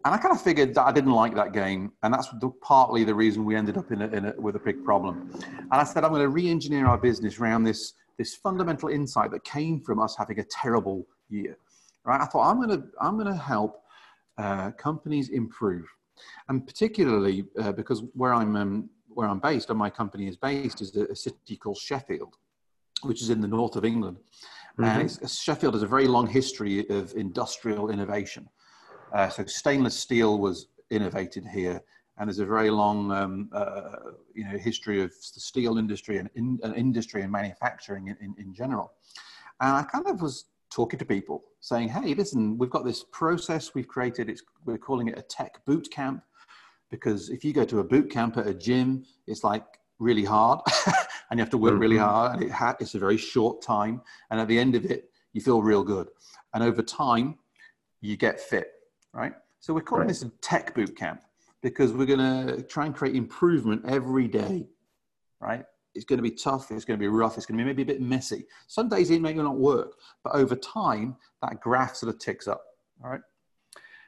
[0.06, 3.02] And I kind of figured that I didn't like that game, and that's the, partly
[3.02, 5.28] the reason we ended up in, a, in a, with a big problem.
[5.34, 9.42] And I said I'm going to re-engineer our business around this this fundamental insight that
[9.42, 11.58] came from us having a terrible year.
[12.04, 12.20] Right?
[12.20, 13.82] I thought I'm going to I'm going to help
[14.38, 15.86] uh, companies improve,
[16.48, 20.82] and particularly uh, because where I'm um, where I'm based, and my company is based,
[20.82, 22.36] is a, city called Sheffield,
[23.02, 24.18] which is in the north of England.
[24.78, 25.00] Mm-hmm.
[25.00, 28.48] And Sheffield has a very long history of industrial innovation.
[29.16, 31.80] Uh, so stainless steel was innovated here,
[32.18, 36.28] and there's a very long, um, uh, you know, history of the steel industry and,
[36.34, 38.92] in, uh, industry and manufacturing in, in, in general.
[39.62, 43.74] And I kind of was talking to people saying, hey, listen, we've got this process
[43.74, 44.28] we've created.
[44.28, 46.22] It's, we're calling it a tech boot camp
[46.90, 49.64] because if you go to a boot camp at a gym, it's like
[49.98, 50.60] really hard
[51.30, 52.04] and you have to work really mm-hmm.
[52.04, 54.02] hard and it ha- it's a very short time.
[54.30, 56.08] And at the end of it, you feel real good.
[56.52, 57.38] And over time,
[58.02, 58.75] you get fit,
[59.16, 59.32] right?
[59.60, 60.08] So we're calling right.
[60.08, 61.22] this a tech boot camp
[61.62, 64.66] because we're going to try and create improvement every day,
[65.40, 65.64] right?
[65.94, 66.70] It's going to be tough.
[66.70, 67.36] It's going to be rough.
[67.36, 68.44] It's going to be maybe a bit messy.
[68.66, 72.62] Some days it may not work, but over time, that graph sort of ticks up.
[73.02, 73.20] All right.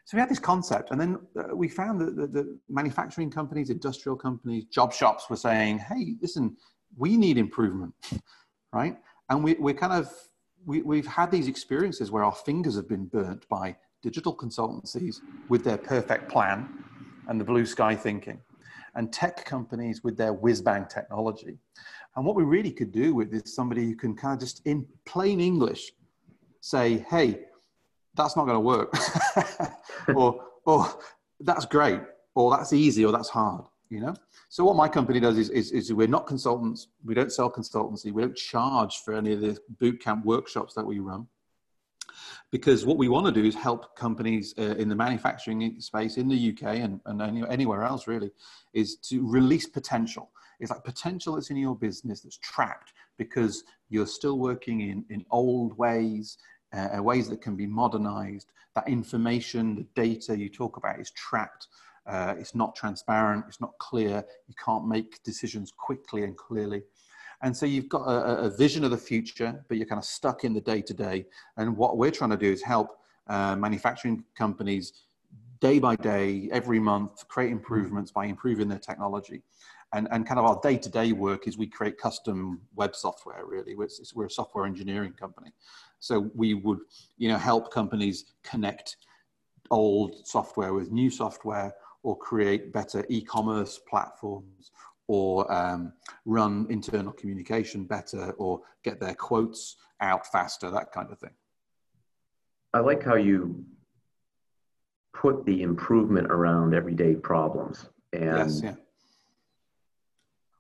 [0.05, 3.69] So we had this concept, and then uh, we found that the, the, manufacturing companies,
[3.69, 6.57] industrial companies, job shops were saying, "Hey, listen,
[6.97, 7.93] we need improvement,
[8.73, 8.97] right?"
[9.29, 10.11] And we, we're kind of
[10.65, 15.65] we, we've had these experiences where our fingers have been burnt by digital consultancies with
[15.65, 16.69] their perfect plan
[17.29, 18.41] and the blue sky thinking
[18.95, 21.59] and tech companies with their whiz bang technology.
[22.17, 24.87] And what we really could do with is somebody who can kind of just in
[25.07, 25.93] plain English
[26.61, 27.41] say, hey,
[28.15, 28.93] that's not going to work,
[30.17, 30.89] or, or
[31.41, 32.01] that's great,
[32.35, 34.15] or that's easy, or that's hard, you know?
[34.49, 36.89] So what my company does is, is, is, we're not consultants.
[37.05, 38.11] We don't sell consultancy.
[38.11, 41.29] We don't charge for any of the boot camp workshops that we run
[42.51, 46.29] because what we want to do is help companies uh, in the manufacturing space in
[46.29, 48.31] the UK and, and anywhere else really
[48.73, 50.31] is to release potential.
[50.61, 55.25] It's like potential that's in your business that's trapped because you're still working in, in
[55.31, 56.39] old ways,
[56.73, 58.51] uh, ways that can be modernized.
[58.75, 61.69] That information, the data you talk about is trapped.
[62.07, 66.83] Uh, it's not transparent, it's not clear, you can't make decisions quickly and clearly.
[67.43, 70.45] And so you've got a, a vision of the future, but you're kind of stuck
[70.45, 71.27] in the day to day.
[71.57, 72.99] And what we're trying to do is help
[73.29, 75.05] uh, manufacturing companies
[75.61, 79.43] day by day, every month, create improvements by improving their technology.
[79.93, 83.45] And, and kind of our day to day work is we create custom web software,
[83.47, 83.75] really.
[83.75, 85.53] We're, we're a software engineering company.
[85.99, 86.79] So we would
[87.17, 88.97] you know, help companies connect
[89.71, 91.73] old software with new software
[92.03, 94.71] or create better e-commerce platforms
[95.09, 95.93] or um,
[96.27, 101.35] run internal communication better or get their quotes out faster, that kind of thing.
[102.73, 103.65] I like how you
[105.15, 108.75] put the improvement around everyday problems and yes, yeah.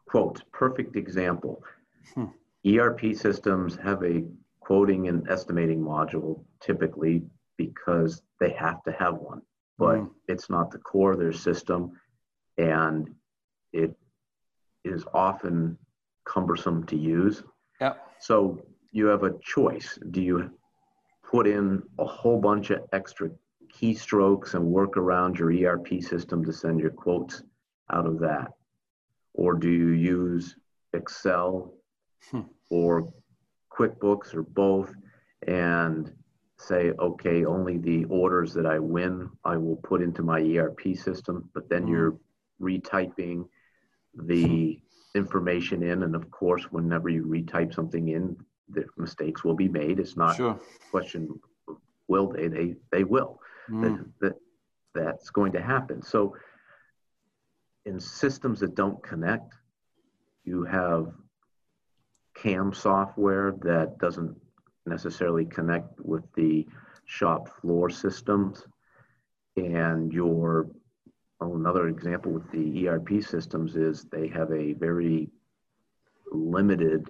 [0.09, 1.63] quote, perfect example.
[2.15, 2.27] Hmm.
[2.67, 4.25] ERP systems have a
[4.61, 7.23] quoting and estimating module typically
[7.57, 9.43] because they have to have one,
[9.79, 10.11] but mm.
[10.29, 11.93] it's not the core of their system
[12.57, 13.15] and
[13.73, 13.95] it
[14.85, 15.77] is often
[16.25, 17.43] cumbersome to use.
[17.81, 17.95] Yeah.
[18.21, 18.61] So
[18.93, 19.99] you have a choice.
[20.11, 20.51] Do you
[21.29, 23.31] put in a whole bunch of extra
[23.73, 27.43] keystrokes and work around your ERP system to send your quotes
[27.93, 28.53] out of that?
[29.35, 30.57] Or do you use
[30.93, 31.75] Excel
[32.31, 32.43] hmm.
[32.71, 33.13] or
[33.73, 34.93] QuickBooks or both
[35.47, 36.13] and
[36.59, 41.49] say, okay, only the orders that I win, I will put into my ERP system,
[41.55, 41.91] but then mm.
[41.91, 42.19] you're
[42.61, 43.45] retyping
[44.27, 44.79] the
[45.15, 46.03] information in.
[46.03, 48.37] And of course, whenever you retype something in,
[48.69, 49.99] the mistakes will be made.
[49.99, 50.51] It's not sure.
[50.51, 51.41] a question
[52.09, 53.41] will they, they, they will.
[53.71, 53.83] Mm.
[53.83, 54.35] That, that,
[54.95, 56.03] that's going to happen.
[56.03, 56.35] So
[57.85, 59.55] in systems that don't connect,
[60.45, 61.13] you have
[62.35, 64.37] CAM software that doesn't
[64.87, 66.67] necessarily connect with the
[67.05, 68.65] shop floor systems
[69.57, 70.69] and your
[71.41, 75.29] another example with the ERP systems is they have a very
[76.31, 77.09] limited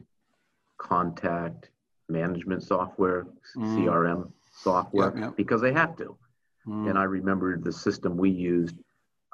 [0.77, 1.71] contact
[2.09, 3.77] management software, mm.
[3.77, 5.37] CRM software, yep, yep.
[5.37, 6.17] because they have to.
[6.67, 6.91] Mm.
[6.91, 8.77] And I remember the system we used,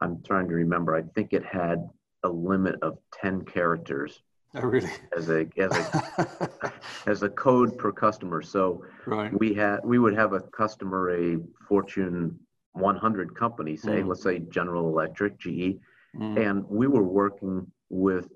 [0.01, 1.89] I'm trying to remember, I think it had
[2.23, 4.23] a limit of 10 characters.
[4.57, 4.91] Oh, really?
[5.17, 6.73] As a as a
[7.07, 8.41] as a code per customer.
[8.41, 9.37] So right.
[9.37, 12.39] we had we would have a customer, a Fortune
[12.75, 14.09] 100 companies, say, mm.
[14.09, 15.79] let's say General Electric, GE,
[16.17, 16.37] mm.
[16.37, 18.29] and we were working with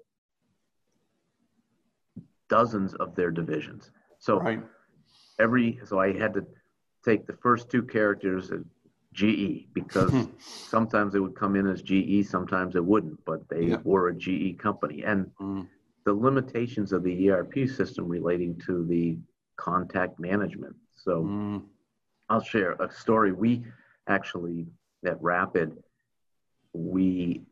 [2.48, 3.90] dozens of their divisions.
[4.18, 4.62] So right.
[5.38, 6.46] every, so I had to
[7.04, 8.64] take the first two characters, of
[9.12, 13.80] GE because sometimes they would come in as GE, sometimes it wouldn't, but they Yeah.
[13.84, 15.02] were a GE company.
[15.02, 15.66] And Mm.
[16.04, 19.18] the limitations of the ERP system relating to the
[19.56, 20.76] contact management.
[20.94, 21.62] So Mm.
[22.30, 23.32] I'll share a story.
[23.32, 23.64] We
[24.08, 24.66] actually
[25.06, 25.76] at Rapid,
[26.72, 27.42] we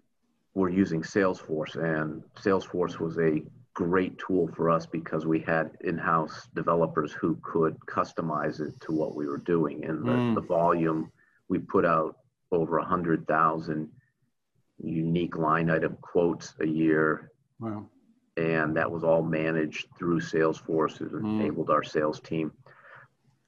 [0.54, 3.42] were using Salesforce, and Salesforce was a
[3.74, 9.14] great tool for us because we had in-house developers who could customize it to what
[9.14, 9.84] we were doing.
[9.84, 10.34] And the, Mm.
[10.34, 11.12] the volume
[11.48, 12.16] we put out
[12.50, 13.90] over a hundred thousand
[14.78, 17.88] unique line item quotes a year Wow.
[18.36, 21.00] and that was all managed through Salesforce.
[21.00, 21.40] It Mm.
[21.40, 22.52] enabled our sales team.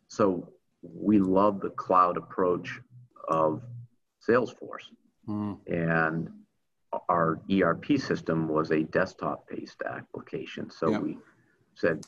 [0.09, 2.81] So we love the cloud approach
[3.29, 3.63] of
[4.27, 4.91] Salesforce,
[5.29, 5.59] Mm.
[5.67, 6.33] and
[7.09, 10.71] our ERP system was a desktop-based application.
[10.71, 11.01] So Yeah.
[11.01, 11.19] we
[11.75, 12.07] said,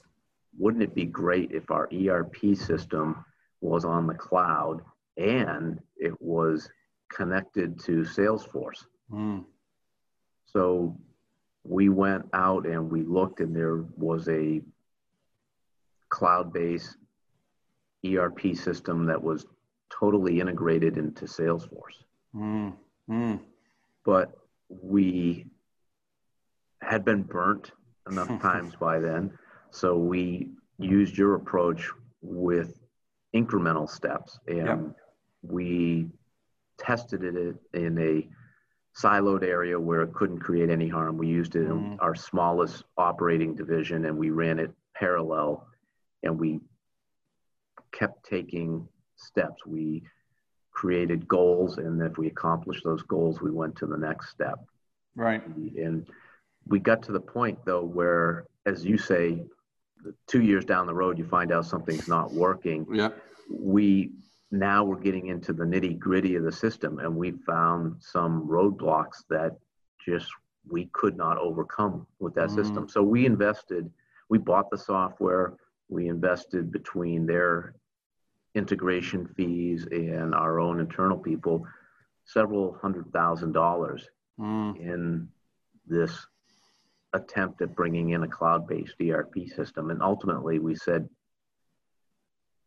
[0.59, 3.25] wouldn't it be great if our ERP system
[3.61, 4.83] was on the cloud
[5.19, 6.71] and it was
[7.11, 8.87] connected to Salesforce?
[9.11, 9.45] Mm.
[10.47, 10.99] So
[11.63, 14.63] we went out and we looked, and there was a
[16.09, 16.97] cloud based
[18.05, 19.47] ERP system that was
[19.91, 22.05] totally integrated into Salesforce.
[22.35, 22.75] Mm.
[23.09, 23.41] Mm.
[24.05, 24.33] But
[24.69, 25.47] we
[26.83, 27.73] had been burnt
[28.11, 29.37] enough times by then.
[29.71, 31.91] So we used your approach
[32.23, 32.79] with
[33.35, 34.97] incremental steps and Yep.
[35.43, 36.09] we
[36.79, 38.29] tested it in a
[38.99, 41.17] siloed area where it couldn't create any harm.
[41.17, 41.97] We used it in Mm.
[42.01, 45.67] our smallest operating division and we ran it parallel
[46.23, 46.61] and we
[47.93, 48.89] kept taking
[49.21, 49.67] steps.
[49.67, 50.03] We
[50.73, 54.59] created goals and if we accomplished those goals, we went to the next step.
[55.17, 55.45] Right.
[55.47, 56.07] And
[56.67, 59.45] we got to the point though where, as you say,
[60.27, 62.87] two years down the road, you find out something's not working.
[62.93, 63.11] Yeah.
[63.51, 64.13] We
[64.51, 69.23] now we're getting into the nitty gritty of the system, and we found some roadblocks
[69.29, 69.57] that
[70.05, 70.27] just
[70.69, 72.55] we could not overcome with that Mm.
[72.55, 72.89] system.
[72.89, 73.91] So we invested,
[74.29, 75.55] we bought the software,
[75.89, 77.75] we invested between their
[78.55, 81.65] integration fees and our own internal people
[82.25, 84.09] several hundred thousand dollars
[84.39, 84.81] Mm.
[84.81, 85.29] in
[85.87, 86.27] this
[87.13, 89.91] attempt at bringing in a cloud-based ERP system.
[89.91, 91.09] And ultimately, we said,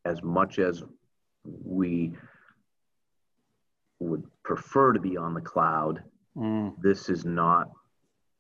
[0.06, 0.84] as much as
[1.44, 2.12] we
[4.00, 6.04] would prefer to be on the cloud,
[6.38, 6.80] Mm.
[6.82, 7.72] this is not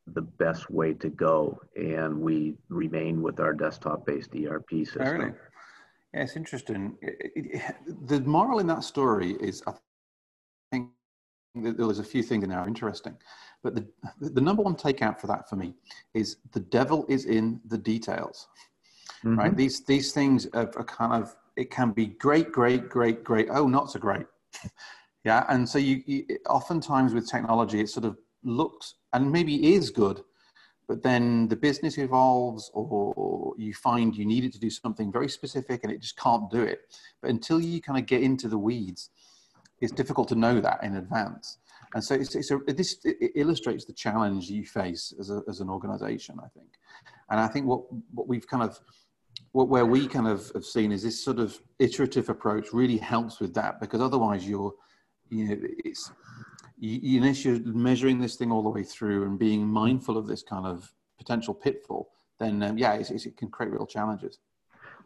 [0.07, 1.59] the best way to go.
[1.75, 5.01] And we remain with our desktop-based ERP system.
[6.13, 6.97] Yeah, it's interesting.
[7.01, 7.75] It- it-
[8.07, 9.73] the moral in that story is, I
[10.71, 10.89] think
[11.55, 13.15] that there's a few things in there are interesting,
[13.63, 13.87] but the
[14.19, 15.75] the number one takeout for that for me
[16.13, 18.47] is the devil is in the details.
[19.23, 19.53] Right?
[19.53, 19.57] Mhm.
[19.57, 23.47] These these things are, are kind of it can be great, great, great, great.
[23.51, 24.25] Oh, not so great.
[25.23, 29.89] yeah, and so you, you oftentimes with technology, it sort of looks and maybe is
[29.91, 30.23] good,
[30.87, 35.29] but then the business evolves or you find you need it to do something very
[35.29, 36.81] specific and it just can't do it.
[37.21, 39.09] But until you kind of get into the weeds
[39.83, 41.57] it's difficult to know that in advance.
[41.93, 45.59] And so it's, it's a, this it illustrates the challenge you face as, a, as
[45.59, 46.69] an organization i think.
[47.29, 47.81] And i think what
[48.13, 48.79] what we've kind of
[49.51, 53.39] what where we kind of have seen is this sort of iterative approach really helps
[53.39, 54.73] with that because otherwise you're
[55.29, 56.11] you know it's
[56.83, 60.43] you, unless you're measuring this thing all the way through and being mindful of this
[60.43, 64.39] kind of potential pitfall, then um, yeah, it's, it's, it can create real challenges.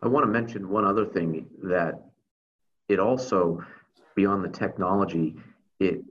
[0.01, 2.03] I want to mention one other thing that
[2.89, 3.63] it also,
[4.15, 5.35] beyond the technology,
[5.79, 6.03] it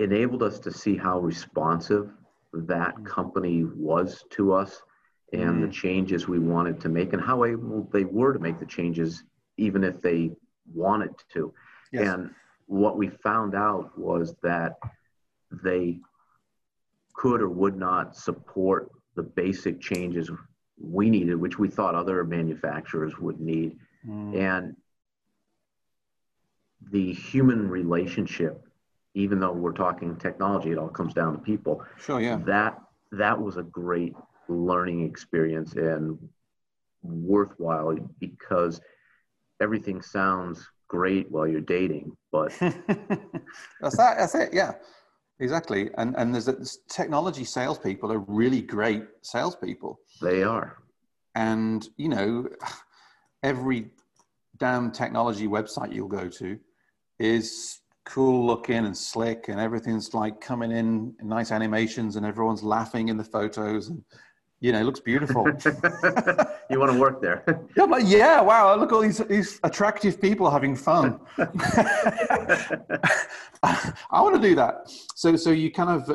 [0.00, 2.10] enabled us to see how responsive
[2.52, 4.82] that company was to us
[5.32, 8.66] and the changes we wanted to make and how able they were to make the
[8.66, 9.24] changes
[9.56, 10.30] even if they
[10.72, 11.52] wanted to.
[11.92, 12.08] Yes.
[12.08, 12.30] And
[12.66, 14.78] what we found out was that
[15.62, 15.98] they
[17.14, 20.30] could or would not support the basic changes
[20.80, 23.78] we needed, which we thought other manufacturers would need.
[24.06, 24.36] Mm.
[24.36, 24.76] And
[26.90, 28.66] the human relationship,
[29.14, 31.84] even though we're talking technology, it all comes down to people.
[31.98, 32.40] Sure, yeah.
[32.44, 32.80] That
[33.12, 34.14] that was a great
[34.48, 36.18] learning experience and
[37.02, 38.80] worthwhile because
[39.60, 44.16] everything sounds great while you're dating, but that's that.
[44.18, 44.50] That's it.
[44.52, 44.72] Yeah,
[45.44, 45.90] exactly.
[45.98, 50.68] And and there's a, this technology salespeople are really great salespeople, they are.
[51.34, 52.48] and you know,
[53.42, 53.90] every
[54.56, 56.58] damn technology website you'll go to
[57.18, 62.62] is cool looking and slick, and everything's like coming in, in nice animations, and everyone's
[62.62, 64.02] laughing in the photos, and
[64.60, 65.46] You know, it looks beautiful.
[66.70, 67.44] you want to work there?
[67.76, 68.74] yeah, but yeah, wow!
[68.76, 71.20] Look at all these these attractive people having fun.
[73.62, 74.90] I want to do that.
[75.14, 76.10] So, so you kind of,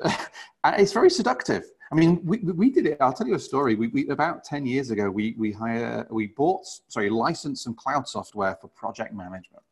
[0.65, 1.63] it's very seductive.
[1.91, 2.97] I mean, we, we did it.
[3.01, 3.75] I'll tell you a story.
[3.75, 8.07] We, we about ten years ago, we we hire we bought sorry licensed some cloud
[8.07, 9.63] software for project management.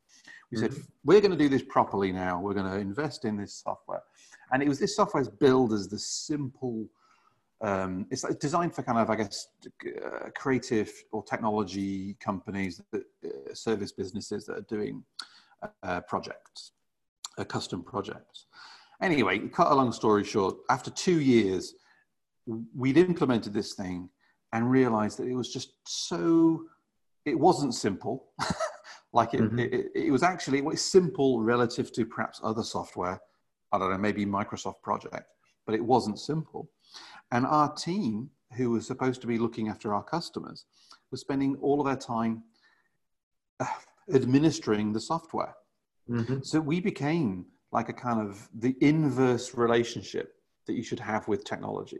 [0.51, 0.73] We mm-hmm.
[0.73, 2.39] said we're going to do this properly now.
[2.39, 4.01] We're going to invest in this software,
[4.51, 6.87] and it was this software is billed as the simple.
[7.61, 13.53] Um, it's designed for kind of, I guess, uh, creative or technology companies, that, uh,
[13.53, 15.03] service businesses that are doing
[15.81, 16.73] uh, projects,
[17.39, 18.45] uh, custom projects.
[19.01, 21.73] Anyway, cut a long story short, after two years,
[22.75, 24.09] we'd implemented this thing
[24.53, 26.63] and realized that it was just so
[27.25, 28.27] it wasn't simple
[29.13, 29.59] like it, mm-hmm.
[29.59, 33.19] it, it, was actually it was simple relative to perhaps other software
[33.71, 35.25] i don't know maybe microsoft project
[35.65, 36.69] but it wasn't simple
[37.31, 40.65] and our team who was supposed to be looking after our customers
[41.11, 42.43] was spending all of their time
[43.59, 43.65] uh,
[44.13, 45.55] administering the software
[46.09, 46.39] mm-hmm.
[46.41, 50.33] so we became like a kind of the inverse relationship
[50.67, 51.99] that you should have with technology.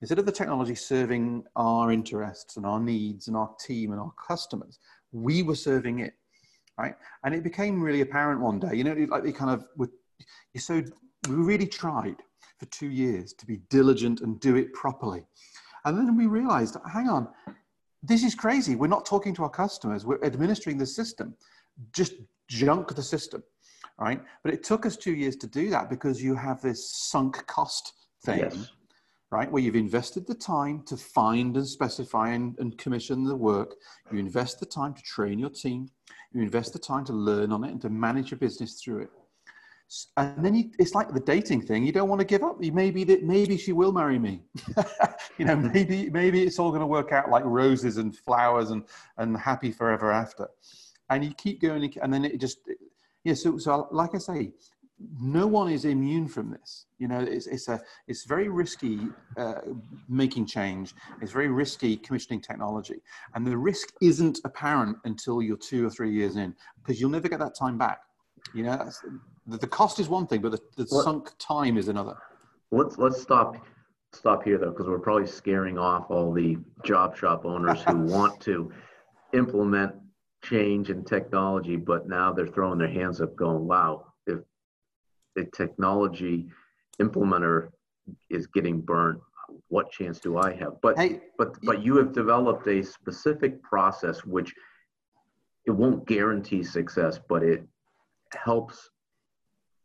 [0.00, 4.12] Instead of the technology serving our interests and our needs and our team and our
[4.26, 4.78] customers,
[5.12, 6.14] we were serving it,
[6.78, 6.94] right?
[7.24, 9.90] And it became really apparent one day, you know, like we kind of, were,
[10.56, 10.82] so
[11.28, 12.16] we really tried
[12.58, 15.24] for two years to be diligent and do it properly.
[15.84, 17.28] And then we realized, hang on,
[18.02, 18.74] this is crazy.
[18.74, 20.04] We're not talking to our customers.
[20.04, 21.34] We're administering the system.
[21.92, 22.14] Just
[22.48, 23.42] junk the system,
[23.98, 24.22] right?
[24.42, 27.92] But it took us two years to do that because you have this sunk cost
[28.24, 28.70] thing, yes.
[29.30, 29.50] right?
[29.50, 33.74] Where you've invested the time to find and specify and, and commission the work.
[34.12, 35.88] You invest the time to train your team.
[36.32, 39.10] You invest the time to learn on it and to manage your business through it.
[40.16, 41.86] And then you, it's like the dating thing.
[41.86, 42.60] You don't want to give up.
[42.60, 44.42] Maybe that maybe she will marry me.
[45.38, 48.84] you know, maybe maybe it's all going to work out like roses and flowers and
[49.18, 50.48] and happy forever after.
[51.08, 52.58] And you keep going, and then it just
[53.22, 53.34] yeah.
[53.34, 54.52] So so like I say,
[55.20, 56.86] no one is immune from this.
[56.98, 59.00] You know, it's, it's a it's very risky
[59.36, 59.60] uh,
[60.08, 60.94] making change.
[61.20, 63.02] It's very risky commissioning technology,
[63.34, 67.28] and the risk isn't apparent until you're two or three years in, because you'll never
[67.28, 68.00] get that time back.
[68.54, 68.90] You know,
[69.46, 72.16] the, the cost is one thing, but the, the sunk time is another.
[72.70, 73.56] Let's let's stop
[74.12, 78.40] stop here though, because we're probably scaring off all the job shop owners who want
[78.42, 78.72] to
[79.32, 79.94] implement
[80.42, 84.40] change in technology, but now they're throwing their hands up, going, "Wow." If
[85.34, 86.48] the technology
[87.00, 87.68] implementer
[88.30, 89.20] is getting burnt
[89.68, 94.24] what chance do i have but hey, but but you have developed a specific process
[94.24, 94.54] which
[95.66, 97.66] it won't guarantee success but it
[98.34, 98.90] helps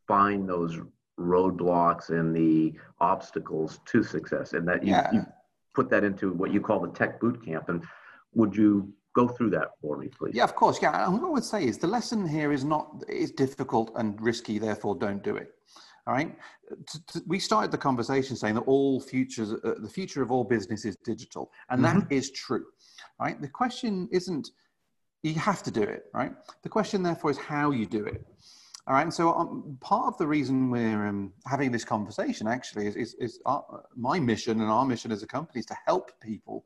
[0.08, 0.80] find those
[1.20, 5.10] roadblocks and the obstacles to success and that you, yeah.
[5.14, 5.26] you
[5.74, 7.84] put that into what you call the tech boot camp and
[8.34, 10.34] would you go through that for me, please?
[10.34, 10.82] Yeah, of course.
[10.82, 14.20] Yeah, and what I would say is the lesson here is not it's difficult and
[14.22, 15.52] risky, therefore don't do it.
[16.08, 16.36] All right.
[17.28, 20.98] We started the conversation saying that all futures, uh, the future of all business is
[21.04, 22.00] digital, and mm-hmm.
[22.00, 22.66] that is true.
[23.20, 23.40] Right.
[23.40, 24.50] The question isn't
[25.24, 26.06] you have to do it.
[26.14, 26.32] Right.
[26.64, 28.26] The question, therefore, is how you do it.
[28.88, 29.04] All right.
[29.04, 33.14] And so um, part of the reason we're um, having this conversation actually is, is,
[33.20, 36.66] is our, my mission and our mission as a company is to help people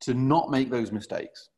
[0.00, 1.50] to not make those mistakes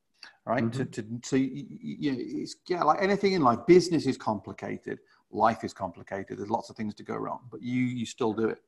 [0.44, 0.64] right?
[0.64, 0.90] Mm-hmm.
[0.90, 4.98] To, to, you know, it's, yeah, like anything in life, business is complicated,
[5.30, 6.38] life is complicated.
[6.38, 8.58] There's lots of things to go wrong, but you you still do it.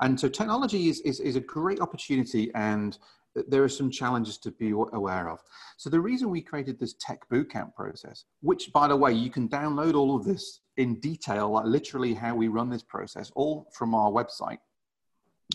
[0.00, 2.98] And so technology is, is, is a great opportunity and
[3.48, 5.40] there are some challenges to be aware of.
[5.76, 9.48] So the reason we created this tech bootcamp process, which by the way, you can
[9.48, 13.94] download all of this in detail, like literally how we run this process, all from
[13.94, 14.58] our website,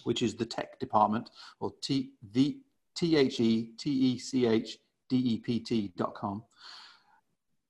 [0.03, 2.57] which is the tech department or T, the
[2.95, 4.77] T-H-E-T-E-C-H
[5.11, 6.43] dept.com.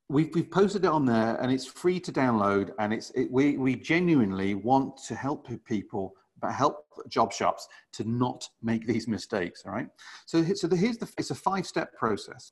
[0.10, 3.58] We've, we've posted it on there and it's free to download and it's it, we,
[3.58, 9.64] we genuinely want to help people but help job shops to not make these mistakes
[9.66, 9.88] all right
[10.26, 12.52] so, so the, here's the it's a five step process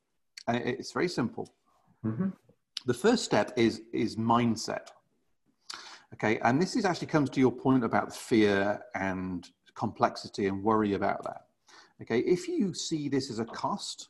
[0.49, 1.53] it's very simple
[2.05, 2.29] mm-hmm.
[2.85, 4.87] the first step is is mindset
[6.13, 10.93] okay and this is actually comes to your point about fear and complexity and worry
[10.93, 11.45] about that
[12.01, 14.09] okay if you see this as a cost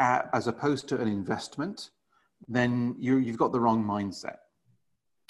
[0.00, 1.90] uh, as opposed to an investment,
[2.48, 4.36] then you, you've got the wrong mindset.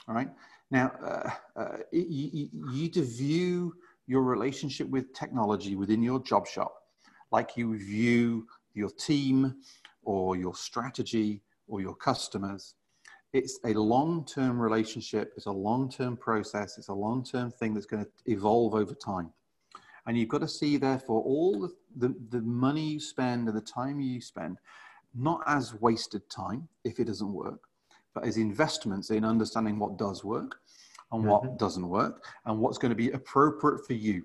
[0.08, 0.30] All right.
[0.74, 3.76] Now, uh, uh, you, you to view
[4.08, 6.74] your relationship with technology within your job shop
[7.30, 9.54] like you view your team
[10.02, 12.74] or your strategy or your customers.
[13.32, 17.72] It's a long term relationship, it's a long term process, it's a long term thing
[17.72, 19.30] that's going to evolve over time.
[20.08, 23.60] And you've got to see, therefore, all the, the, the money you spend and the
[23.60, 24.58] time you spend,
[25.14, 27.60] not as wasted time if it doesn't work,
[28.14, 30.60] but as investments in understanding what does work
[31.12, 31.30] and mm-hmm.
[31.30, 34.24] what doesn't work and what's going to be appropriate for you.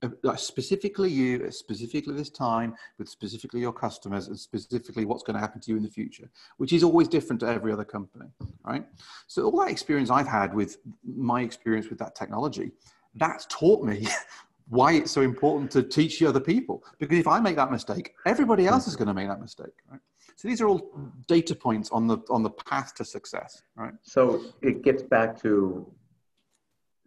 [0.00, 5.40] Uh, specifically you specifically this time with specifically your customers and specifically what's going to
[5.40, 8.26] happen to you in the future which is always different to every other company
[8.62, 8.86] right?
[9.26, 12.70] So all that experience i've had with my experience with that technology
[13.16, 14.06] that's taught me
[14.68, 16.84] why it's so important to teach the other people.
[17.00, 20.00] Because if i make that mistake everybody else is going to make that mistake right
[20.38, 20.90] so these are all
[21.26, 25.92] data points on the on the path to success right so it gets back to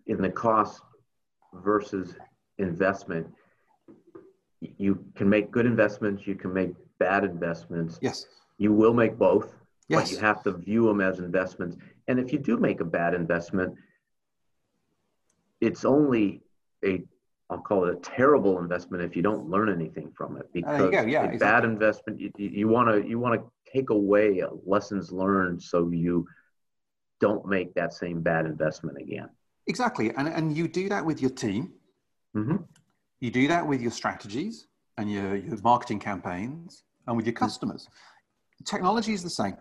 [0.07, 0.81] in the cost
[1.53, 2.15] versus
[2.57, 3.27] investment,
[4.59, 7.99] you can make good investments, you can make bad investments.
[8.01, 8.27] Yes.
[8.57, 9.55] You will make both,
[9.87, 10.01] yes.
[10.01, 11.77] but you have to view them as investments.
[12.07, 13.75] And if you do make a bad investment,
[15.59, 16.41] it's only
[16.85, 17.03] a
[17.51, 20.47] I'll call it a terrible investment if you don't learn anything from it.
[20.53, 21.37] Because yeah, a exactly.
[21.37, 26.25] bad investment, you want to you want to take away lessons learned so you
[27.19, 29.29] don't make that same bad investment again.
[29.67, 31.73] Exactly, and and you do that with your team.
[32.35, 32.57] Mm-hmm.
[33.19, 37.87] You do that with your strategies and your, your marketing campaigns and with your customers.
[38.65, 39.57] Technology is the same.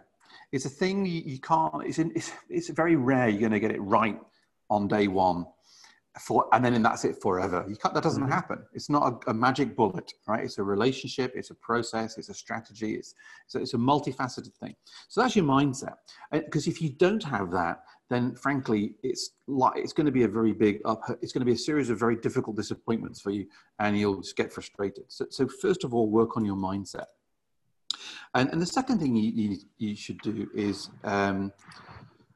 [0.52, 3.60] It's a thing you, you can't, it's, in, it's, it's very rare you're going to
[3.60, 4.18] get it right
[4.70, 5.46] on day one
[6.18, 7.64] for, and then that's it forever.
[7.68, 8.32] You can't, that doesn't mm-hmm.
[8.32, 8.62] happen.
[8.72, 10.42] It's not a, a, magic bullet, right?
[10.42, 13.14] It's a relationship, it's a process, it's a strategy, it's,
[13.46, 14.74] it's, a, it's a multifaceted thing.
[15.08, 15.94] So that's your mindset.
[16.32, 20.28] Because if you don't have that, then frankly, it's like it's going to be a
[20.28, 21.00] very big up.
[21.22, 23.46] It's going to be a series of very difficult disappointments for you,
[23.78, 25.04] and you'll just get frustrated.
[25.06, 27.06] So, so first of all, work on your mindset.
[28.34, 31.52] And, and the second thing you, you, you should do is um,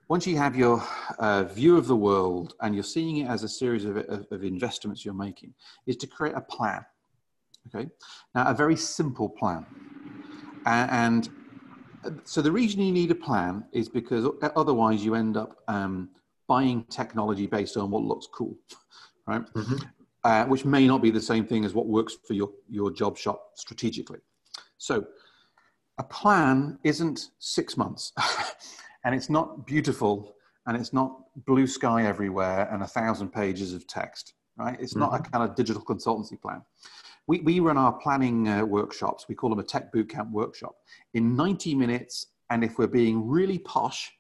[0.09, 0.83] once you have your
[1.19, 4.45] uh, view of the world and you're seeing it as a series of, of, of
[4.45, 5.55] investments you're making,
[5.87, 6.85] is to create a plan.
[7.69, 7.89] Okay,
[8.35, 9.65] now a very simple plan,
[10.67, 11.31] and
[12.25, 16.11] so the reason you need a plan is because otherwise you end up um,
[16.47, 18.57] buying technology based on what looks cool,
[19.27, 19.43] right?
[19.55, 19.77] Mm-hmm.
[20.25, 23.19] Uh, which may not be the same thing as what works for your, your job
[23.19, 24.21] shop strategically.
[24.79, 25.07] So
[25.99, 28.13] a plan isn't six months
[29.05, 30.35] and it's not beautiful
[30.67, 34.77] and it's not blue sky everywhere and a thousand pages of text, right?
[34.81, 35.01] It's mm-hmm.
[35.01, 35.33] not a mm-hmm.
[35.33, 36.63] kind of digital consultancy plan.
[37.27, 40.75] We, we run our planning uh, workshops, we call them a tech bootcamp workshop,
[41.15, 42.27] in 90 minutes.
[42.51, 44.13] And if we're being really posh,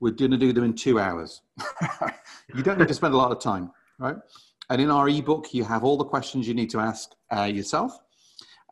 [0.00, 1.42] we're going to do them in two hours.
[2.54, 4.16] you don't need to spend a lot of time, right?
[4.68, 7.98] And in our ebook, you have all the questions you need to ask uh, yourself.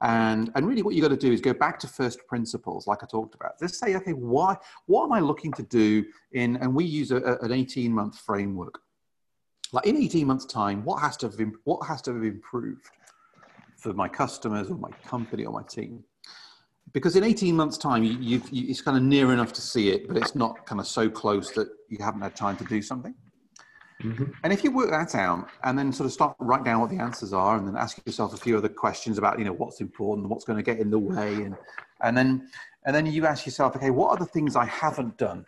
[0.01, 3.03] And, and really what you got to do is go back to first principles, like
[3.03, 3.59] I talked about.
[3.59, 7.16] Just say, okay, why, what am I looking to do in, and we use a,
[7.16, 8.78] a, an 18 month framework.
[9.72, 12.88] Like in 18 months time, what has to have, what has to have improved?
[13.78, 16.05] for my customers or my company or my team.
[16.92, 20.09] Because in 18 months' time, you, you, it's kind of near enough to see it,
[20.09, 23.14] but it's not kind of so close that you haven't had time to do something.
[24.03, 24.24] Mm-hmm.
[24.44, 26.99] And if you work that out and then sort of start write down what the
[26.99, 30.28] answers are and then ask yourself a few other questions about, you know, what's important,
[30.28, 31.34] what's going to get in the way.
[31.34, 31.57] And,
[32.03, 32.49] and then,
[32.84, 35.44] and then you ask yourself, okay, what are the things I haven't done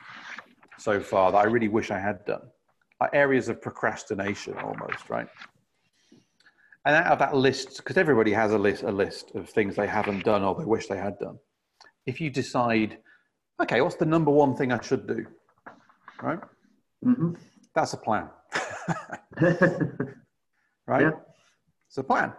[0.78, 2.42] so far that I really wish I had done?
[3.00, 5.28] Like areas of procrastination almost, right?
[6.84, 9.86] And out of that list, because everybody has a list, a list of things they
[9.86, 11.38] haven't done or they wish they had done.
[12.06, 12.98] If you decide,
[13.62, 15.26] okay, what's the number one thing I should do?
[16.20, 16.40] Right?
[17.04, 17.34] Mm-hmm.
[17.74, 18.28] That's a plan.
[20.86, 21.02] right?
[21.02, 21.10] Yeah.
[21.88, 22.32] It's a plan.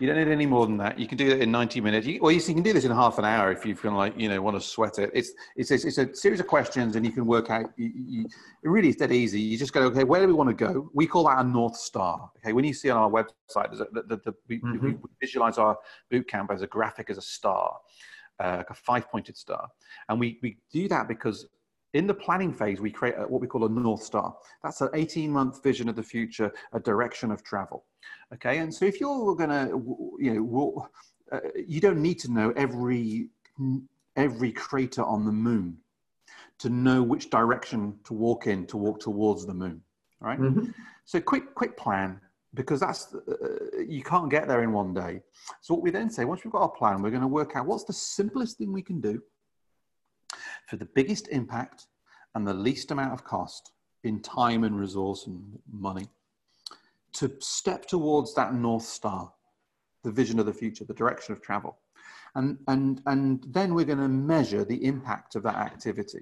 [0.00, 0.98] You don't need any more than that.
[0.98, 2.06] You can do it in 90 minutes.
[2.06, 4.28] You, well, you, can do this in half an hour if you feel like, you
[4.28, 5.10] know, want to sweat it.
[5.14, 8.24] It's, it's, it's, it's a series of questions and you can work out, you, you,
[8.24, 9.40] it really is dead easy.
[9.40, 10.90] You just go, okay, where do we want to go?
[10.94, 12.30] We call that a North Star.
[12.38, 12.52] Okay.
[12.52, 14.84] When you see on our website, there's a, the, the, the, we, mm-hmm.
[14.84, 15.76] we, visualize our
[16.10, 17.76] boot camp as a graphic, as a star,
[18.42, 19.68] uh, like a five pointed star.
[20.08, 21.46] And we, we do that because
[21.94, 24.36] in the planning phase, we create a, what we call a North Star.
[24.62, 27.84] That's an 18 month vision of the future, a direction of travel.
[28.34, 29.68] Okay, and so if you're gonna,
[30.18, 30.88] you know,
[31.32, 33.28] uh, you don't need to know every
[34.16, 35.76] every crater on the moon
[36.58, 39.80] to know which direction to walk in to walk towards the moon.
[40.20, 40.38] Right.
[40.38, 40.70] Mm-hmm.
[41.04, 42.20] So quick quick plan
[42.54, 45.20] because that's uh, you can't get there in one day.
[45.60, 47.66] So what we then say, once we've got our plan, we're going to work out
[47.66, 49.20] what's the simplest thing we can do
[50.68, 51.86] for the biggest impact
[52.34, 56.08] and the least amount of cost in time and resource and money
[57.14, 59.32] to step towards that North Star,
[60.02, 61.78] the vision of the future, the direction of travel.
[62.34, 66.20] And, and, and then we're going to measure the impact of that activity.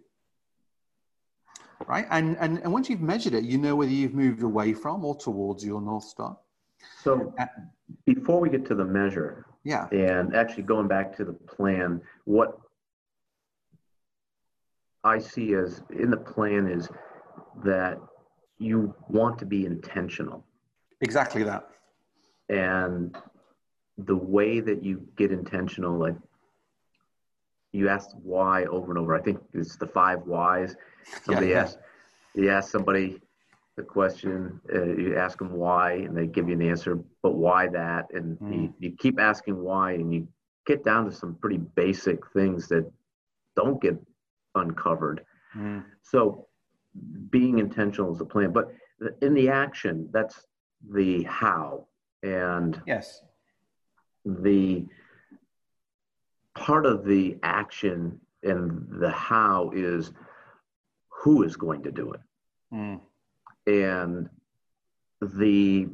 [1.87, 2.07] Right?
[2.11, 5.17] And, and, and once you've measured it, you know whether you've moved away from or
[5.17, 6.37] towards your North Star.
[7.03, 7.35] So
[8.05, 9.89] before we get to the measure, Yeah.
[9.91, 12.61] and actually going back to the plan, what
[15.05, 16.89] I see as in the plan is
[17.65, 17.99] that
[18.59, 20.45] you want to be intentional.
[21.01, 21.69] Exactly that.
[22.49, 23.17] And
[23.99, 26.15] the way that you get intentional, like
[27.73, 29.17] you asked why over and over.
[29.17, 30.77] I think it's the five whys.
[31.25, 31.63] Somebody yeah.
[31.63, 31.79] asked,
[32.35, 33.21] you ask somebody
[33.77, 37.69] the question, uh, you ask them why, and they give you an answer, but why
[37.69, 38.07] that?
[38.13, 38.63] And Mm.
[38.63, 40.29] you, you keep asking why, and you
[40.67, 42.91] get down to some pretty basic things that
[43.57, 43.99] don't get
[44.55, 45.25] uncovered.
[45.57, 45.85] Mm.
[46.03, 46.47] So
[47.31, 48.73] being intentional is the plan, but
[49.21, 50.47] in the action, that's
[50.91, 51.87] the how.
[52.23, 53.23] And Yes.
[54.25, 54.87] the
[56.55, 60.13] part of the action and the how is
[61.09, 62.21] who is going to do it
[62.73, 63.01] Mm.
[63.67, 64.29] and
[65.21, 65.89] the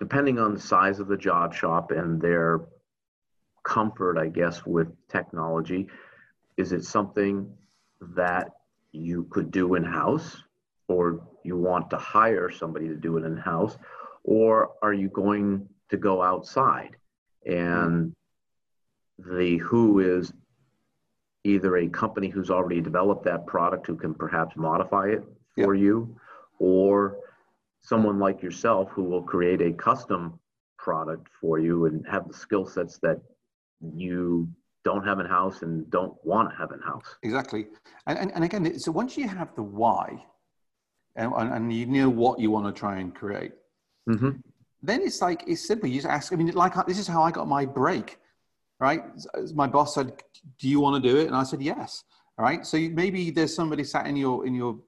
[0.00, 2.60] depending on the size of the job shop and their
[3.64, 5.88] comfort i guess with technology
[6.58, 7.50] is it something
[8.00, 8.50] that
[8.92, 10.42] you could do in house
[10.88, 13.78] or you want to hire somebody to do it in house
[14.24, 16.96] or are you going to go outside?
[17.46, 18.12] And
[19.18, 20.32] the who is
[21.44, 26.16] either a company who's already developed that product who can perhaps modify it for you
[26.58, 27.18] or
[27.80, 30.38] someone like yourself who will create a custom
[30.76, 33.20] product for you and have the skill sets that
[33.94, 34.48] you
[34.84, 37.04] don't have in house and don't want to have in house.
[37.22, 37.66] Exactly.
[38.06, 40.24] And, and, and again, so once you have the why
[41.16, 43.52] and, and you know what you want to try and create,
[44.08, 44.30] Mm-hmm.
[44.82, 45.86] then it's like, it's simple.
[45.86, 48.18] You just ask, I mean, like, this is how I got my break,
[48.80, 49.02] right?
[49.54, 50.12] My boss said,
[50.58, 51.26] do you want to do it?
[51.26, 52.04] And I said, yes.
[52.38, 52.64] All right.
[52.64, 54.78] So maybe there's somebody sat in your, in your,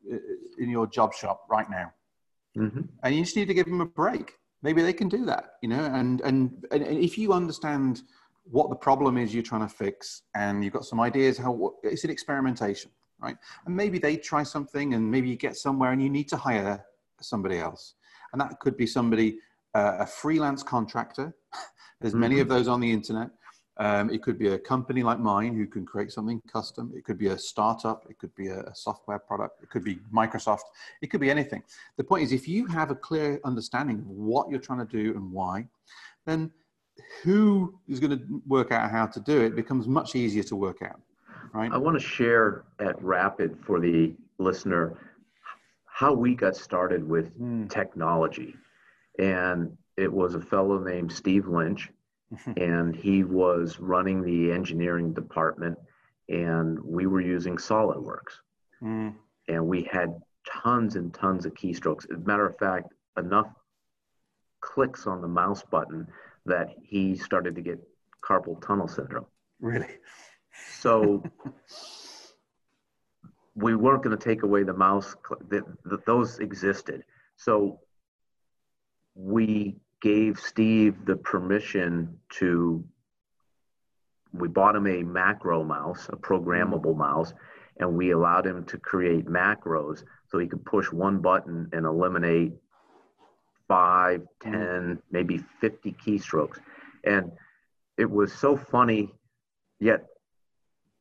[0.59, 1.93] in your job shop right now
[2.59, 2.81] Mm-hmm.
[3.05, 4.33] and you just need to give them a break.
[4.63, 5.85] Maybe they can do that, you know.
[5.85, 8.03] And and, and if you understand
[8.45, 12.05] what the problem is you're trying to fix, and you've got some ideas how it's
[12.05, 13.37] an experimentation, right?
[13.67, 16.85] And maybe they try something, and maybe you get somewhere, and you need to hire
[17.21, 17.95] somebody else,
[18.33, 19.39] and that could be somebody
[19.75, 21.35] uh, a freelance contractor.
[22.01, 23.31] There's many of those on the internet.
[23.77, 26.93] Um, it could be a company like mine who can create something custom.
[26.95, 28.07] It could be a startup.
[28.11, 29.63] It could be a, a software product.
[29.63, 30.65] It could be Microsoft.
[31.01, 31.63] It could be anything.
[31.97, 35.15] The point is, if you have a clear understanding of what you're trying to do
[35.15, 35.67] and why,
[36.27, 36.51] then
[37.23, 40.83] who is going to work out how to do it becomes much easier to work
[40.83, 41.01] out,
[41.53, 41.73] right?
[41.73, 44.97] I want to share at Rapid for the listener
[45.87, 47.69] how we got started with Mm.
[47.69, 48.55] technology.
[49.19, 51.91] And it was a fellow named Steve Lynch,
[52.57, 55.79] and he was running the engineering department,
[56.29, 58.41] and we were using SolidWorks.
[58.83, 59.15] Mm.
[59.49, 62.11] And we had tons and tons of keystrokes.
[62.11, 63.53] As a matter of fact, enough
[64.61, 66.07] clicks on the mouse button
[66.47, 67.79] that he started to get
[68.25, 69.27] carpal tunnel syndrome.
[69.61, 69.89] Really?
[70.79, 71.23] So
[73.55, 75.15] we weren't going to take away the mouse.
[75.27, 77.05] cl- That that those existed.
[77.37, 77.81] So
[79.15, 82.85] we gave Steve the permission to.
[84.33, 86.99] We bought him a macro mouse, a programmable mm-hmm.
[86.99, 87.35] mouse,
[87.79, 92.53] and we allowed him to create macros so he could push one button and eliminate
[93.71, 94.53] five, mm-hmm.
[94.53, 96.59] ten, maybe 50 keystrokes.
[97.05, 97.31] And
[97.97, 99.15] it was so funny,
[99.79, 100.07] yet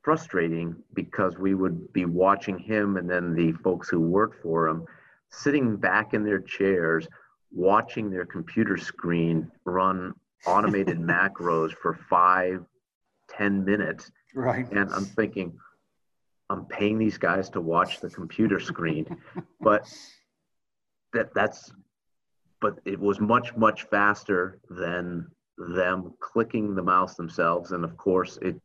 [0.01, 4.85] frustrating because we would be watching him and then the folks who worked for him
[5.29, 7.07] sitting back in their chairs
[7.51, 10.13] watching their computer screen run
[10.45, 12.63] automated macros for five
[13.29, 14.71] ten minutes Right.
[14.71, 15.53] and i'm thinking
[16.49, 19.05] i'm paying these guys to watch the computer screen
[19.61, 19.83] but
[21.13, 21.71] that that's
[22.61, 28.37] but it was much much faster than them clicking the mouse themselves and of course
[28.41, 28.55] it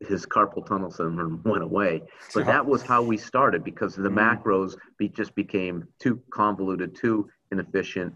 [0.00, 2.02] his carpal tunnel syndrome went away
[2.34, 4.42] but that was how we started because the Mm.
[4.42, 8.14] macros be, just became too convoluted too inefficient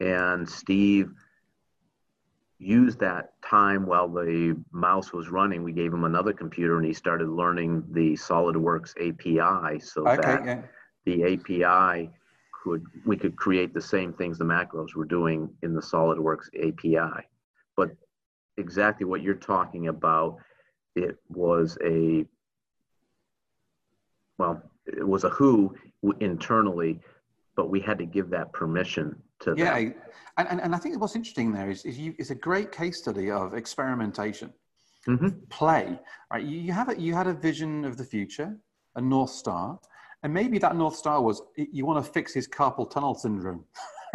[0.00, 1.10] and steve
[2.58, 6.92] used that time while the mouse was running we gave him another computer and he
[6.92, 10.22] started learning the solidworks api so Okay.
[10.22, 10.62] that Yeah.
[11.06, 12.10] the API
[12.64, 17.26] could we could create the same things the macros were doing in the SolidWorks API.
[17.76, 17.90] But
[18.56, 20.38] exactly what you're talking about,
[20.96, 22.26] it was a
[24.38, 25.76] well, it was a who
[26.20, 27.00] internally,
[27.54, 29.74] but we had to give that permission to Yeah.
[29.74, 29.94] them.
[30.36, 32.98] And, and, and I think what's interesting there is, is you, it's a great case
[32.98, 34.52] study of experimentation.
[35.06, 35.50] Mhm.
[35.50, 36.00] play
[36.32, 38.56] right you, you have a, you had a vision of the future
[38.96, 39.78] a north star
[40.24, 43.64] and maybe that north star was you want to fix his carpal tunnel syndrome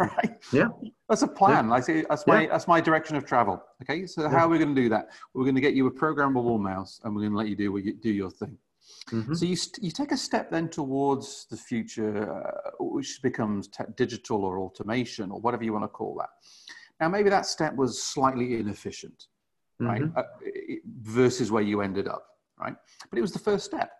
[0.00, 0.36] right?
[0.52, 0.68] Yeah.
[1.08, 1.68] That's a plan.
[1.68, 1.74] Yeah.
[1.74, 2.04] I see.
[2.08, 2.48] That's my yeah.
[2.48, 3.62] that's my direction of travel.
[3.82, 4.06] Okay.
[4.06, 4.30] So yeah.
[4.30, 5.08] how are we going to do that?
[5.34, 7.70] We're going to get you a programmable mouse, and we're going to let you do
[7.72, 8.56] what you do your thing.
[9.10, 9.34] Mm-hmm.
[9.34, 13.84] So you st- you take a step then towards the future, uh, which becomes te-
[13.96, 16.30] digital or automation or whatever you want to call that.
[17.00, 19.26] Now maybe that step was slightly inefficient,
[19.78, 20.02] right?
[20.02, 20.18] Mm-hmm.
[20.18, 20.22] Uh,
[21.02, 22.24] versus where you ended up,
[22.58, 22.74] right?
[23.10, 23.90] But it was the first step.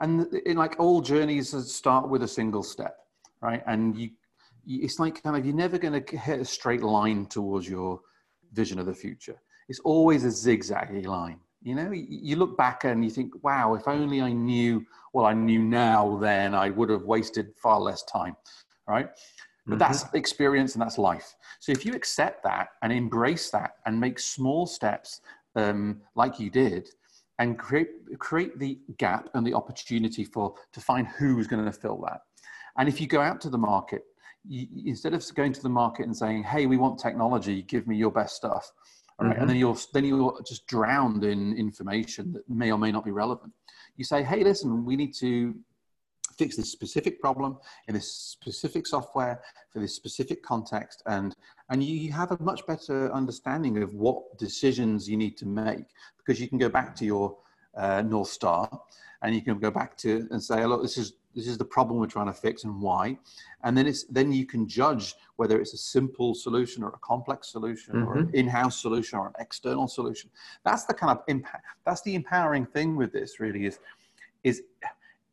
[0.00, 2.96] And in like all journeys start with a single step,
[3.40, 3.62] right?
[3.66, 4.10] And you,
[4.66, 8.00] it's like kind of you're never going to hit a straight line towards your
[8.52, 9.40] vision of the future.
[9.68, 11.38] It's always a zigzaggy line.
[11.62, 15.34] You know, you look back and you think, wow, if only I knew well I
[15.34, 18.36] knew now, then I would have wasted far less time,
[18.88, 19.08] right?
[19.66, 19.78] But mm-hmm.
[19.78, 21.36] that's experience and that's life.
[21.60, 25.20] So if you accept that and embrace that and make small steps
[25.54, 26.88] um, like you did,
[27.38, 32.00] and create create the gap and the opportunity for to find who's going to fill
[32.02, 32.20] that.
[32.78, 34.02] And if you go out to the market,
[34.46, 37.96] you, instead of going to the market and saying, "Hey, we want technology, give me
[37.96, 38.70] your best stuff,"
[39.18, 39.42] all right, mm-hmm.
[39.42, 43.12] and then you're then you're just drowned in information that may or may not be
[43.12, 43.52] relevant.
[43.96, 45.54] You say, "Hey, listen, we need to
[46.38, 47.58] fix this specific problem
[47.88, 51.36] in this specific software for this specific context and
[51.72, 55.86] and you have a much better understanding of what decisions you need to make
[56.18, 57.38] because you can go back to your
[57.74, 58.68] uh, north star
[59.22, 61.98] and you can go back to and say look this is this is the problem
[61.98, 63.18] we're trying to fix and why
[63.64, 67.50] and then it's then you can judge whether it's a simple solution or a complex
[67.50, 68.08] solution mm-hmm.
[68.08, 70.28] or an in-house solution or an external solution
[70.64, 73.78] that's the kind of impact that's the empowering thing with this really is
[74.44, 74.62] is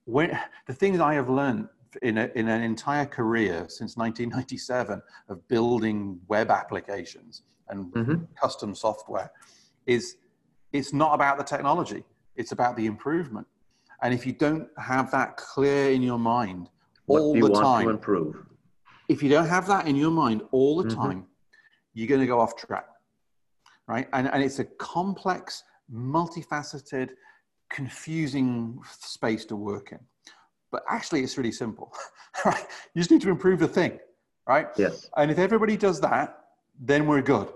[0.05, 1.67] when, the things I have learned
[2.01, 8.23] in, a, in an entire career since 1997 of building web applications and mm-hmm.
[8.39, 9.31] custom software
[9.85, 10.17] is
[10.73, 12.03] it's not about the technology,
[12.35, 13.47] it's about the improvement.
[14.01, 16.69] And if you don't have that clear in your mind
[17.07, 18.35] all the time, improve?
[19.09, 21.01] If you don't have that in your mind all the mm-hmm.
[21.01, 21.25] time,
[21.93, 22.85] you're going to go off track,
[23.87, 24.07] right?
[24.13, 27.09] And, and it's a complex, multifaceted,
[27.69, 29.99] confusing space to work in.
[30.71, 31.93] But actually, it's really simple,
[32.45, 32.65] right?
[32.93, 33.99] You just need to improve the thing,
[34.47, 34.67] right?
[34.77, 35.09] Yes.
[35.17, 36.39] And if everybody does that,
[36.79, 37.49] then we're good,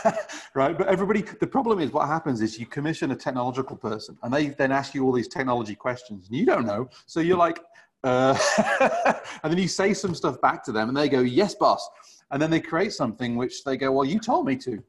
[0.54, 0.76] right?
[0.76, 4.48] But everybody, the problem is what happens is you commission a technological person and they
[4.48, 6.90] then ask you all these technology questions and you don't know.
[7.06, 7.60] So you're like,
[8.04, 8.36] uh,
[9.42, 11.88] and then you say some stuff back to them and they go, yes, boss.
[12.30, 14.82] And then they create something which they go, well, you told me to.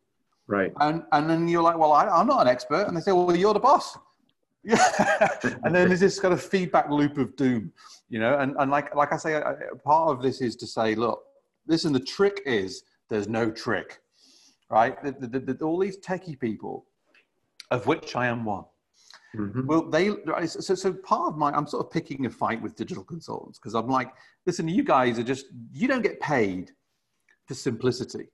[0.48, 0.74] Right.
[0.82, 2.88] And, and then you're like, well, I, I'm not an expert.
[2.88, 3.98] And they say, well, you're the boss.
[4.68, 5.30] Yeah.
[5.64, 7.72] and then there's this kind of feedback loop of doom,
[8.10, 9.42] you know, and, and like, like I say,
[9.86, 11.24] part of this is to say, look,
[11.68, 14.02] listen, the trick is there's no trick,
[14.70, 15.02] right?
[15.02, 16.86] The, the, the, all these techie people,
[17.72, 18.66] of which I am one,
[19.34, 19.66] mm-hmm.
[19.68, 20.10] well, they,
[20.48, 23.74] so, so part of my, I'm sort of picking a fight with digital consultants because
[23.74, 24.12] I'm like,
[24.46, 26.72] listen, you guys are just, you don't get paid
[27.46, 28.28] for simplicity,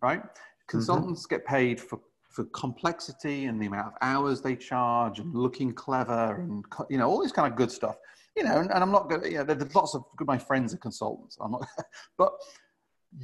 [0.00, 0.22] right?
[0.22, 0.68] Mm-hmm.
[0.68, 1.34] Consultants mm-hmm.
[1.34, 2.00] get paid for
[2.32, 7.08] for complexity and the amount of hours they charge and looking clever and you know
[7.08, 7.96] all this kind of good stuff
[8.36, 10.72] you know and, and i'm not going to you know there's lots of my friends
[10.72, 11.66] are consultants i'm not
[12.18, 12.32] but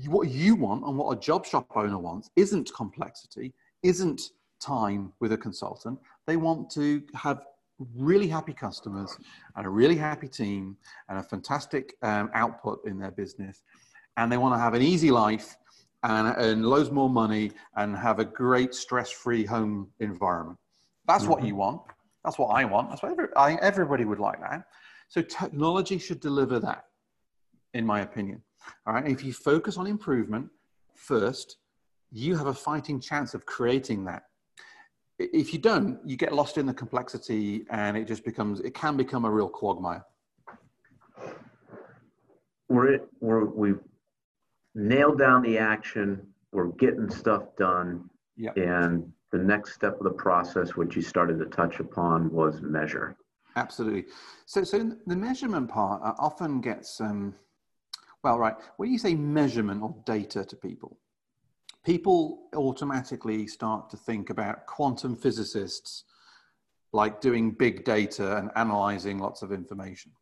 [0.07, 4.31] what you want and what a job shop owner wants isn't complexity isn't
[4.61, 5.99] time with a consultant.
[6.27, 7.45] They want to have
[7.97, 9.17] really happy customers
[9.57, 10.77] and a really happy team
[11.09, 13.63] and a fantastic um, output in their business.
[14.17, 15.57] And they want to have an easy life
[16.03, 20.59] and earn loads more money and have a great stress-free home environment.
[21.07, 21.33] That's mm-hmm.
[21.33, 21.83] what you want.
[22.25, 22.91] That's what I want.
[22.91, 24.65] That's what every, I everybody would like that.
[25.09, 26.85] So technology should deliver that,
[27.75, 28.43] in my opinion.
[28.87, 29.07] All right.
[29.07, 30.49] If you focus on improvement
[30.95, 31.57] first,
[32.11, 34.25] you have a fighting chance of creating that.
[35.19, 38.97] If you don't, you get lost in the complexity and it just becomes, it can
[38.97, 40.05] become a real quagmire.
[42.69, 43.81] We're, we're, we've
[44.79, 46.27] nailed down the action.
[46.53, 48.09] We're getting stuff done.
[48.37, 48.53] Yeah.
[48.57, 53.17] And the next step of the process, which you started to touch upon, was measure.
[53.57, 54.05] Absolutely.
[54.47, 57.35] So, so the measurement part uh, often gets, um,
[58.23, 58.55] well, right.
[58.77, 60.99] When you say measurement or data to people,
[61.85, 66.05] people automatically start to think about quantum physicists
[66.93, 70.13] like doing big data and analyzing lots of information.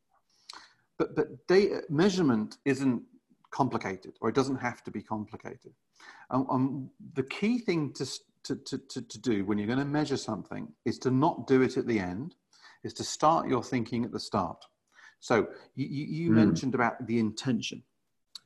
[0.98, 3.02] But, but data measurement isn't
[3.50, 5.72] complicated, or it doesn't have to be complicated.
[6.30, 8.06] Um, um, the key thing to,
[8.44, 11.76] to, to, to do when you're going to measure something is to not do it
[11.76, 12.34] at the end,
[12.84, 14.64] is to start your thinking at the start.
[15.20, 16.34] So you, you mm.
[16.34, 17.82] mentioned about the intention.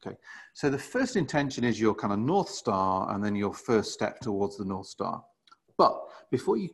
[0.04, 0.16] Okay,
[0.54, 4.18] so the first intention is your kind of North Star and then your first step
[4.20, 5.22] towards the North Star.
[5.76, 5.94] But
[6.30, 6.70] before you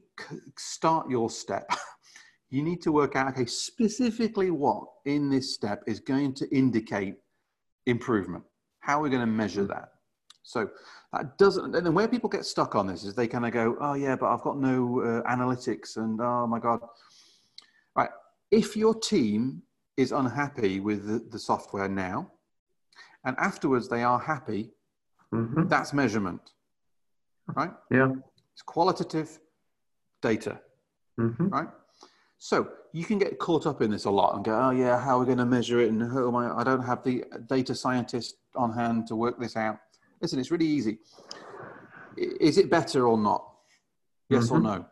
[0.56, 1.68] start your step,
[2.50, 7.14] you need to work out, okay, specifically what in this step is going to indicate
[7.86, 8.44] improvement.
[8.80, 9.92] How are we going to measure that?
[10.42, 10.70] So
[11.12, 13.94] that doesn't, and where people get stuck on this is they kind of go, oh
[13.94, 16.80] yeah, but I've got no uh, analytics and oh my God.
[17.96, 18.10] Right.
[18.50, 19.62] If your team
[19.96, 22.30] is unhappy with the, the software now
[23.24, 24.70] and afterwards they are happy,
[25.34, 25.66] mm-hmm.
[25.68, 26.52] that's measurement.
[27.48, 27.70] Right?
[27.90, 28.12] Yeah.
[28.52, 29.38] It's qualitative
[30.22, 30.60] data.
[31.18, 31.48] Mm-hmm.
[31.48, 31.68] Right?
[32.38, 35.16] So you can get caught up in this a lot and go, oh yeah, how
[35.16, 35.90] are we going to measure it?
[35.90, 36.60] And who am I?
[36.60, 39.78] I don't have the data scientist on hand to work this out.
[40.22, 40.96] Listen, it's really easy.
[42.16, 43.52] Is it better or not?
[44.30, 44.54] Yes mm-hmm.
[44.54, 44.86] or no?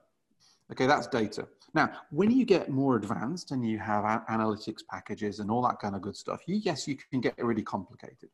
[0.70, 1.48] Okay, that's data.
[1.72, 5.96] Now, when you get more advanced and you have analytics packages and all that kind
[5.96, 8.28] of good stuff, you, yes, you can get really complicated.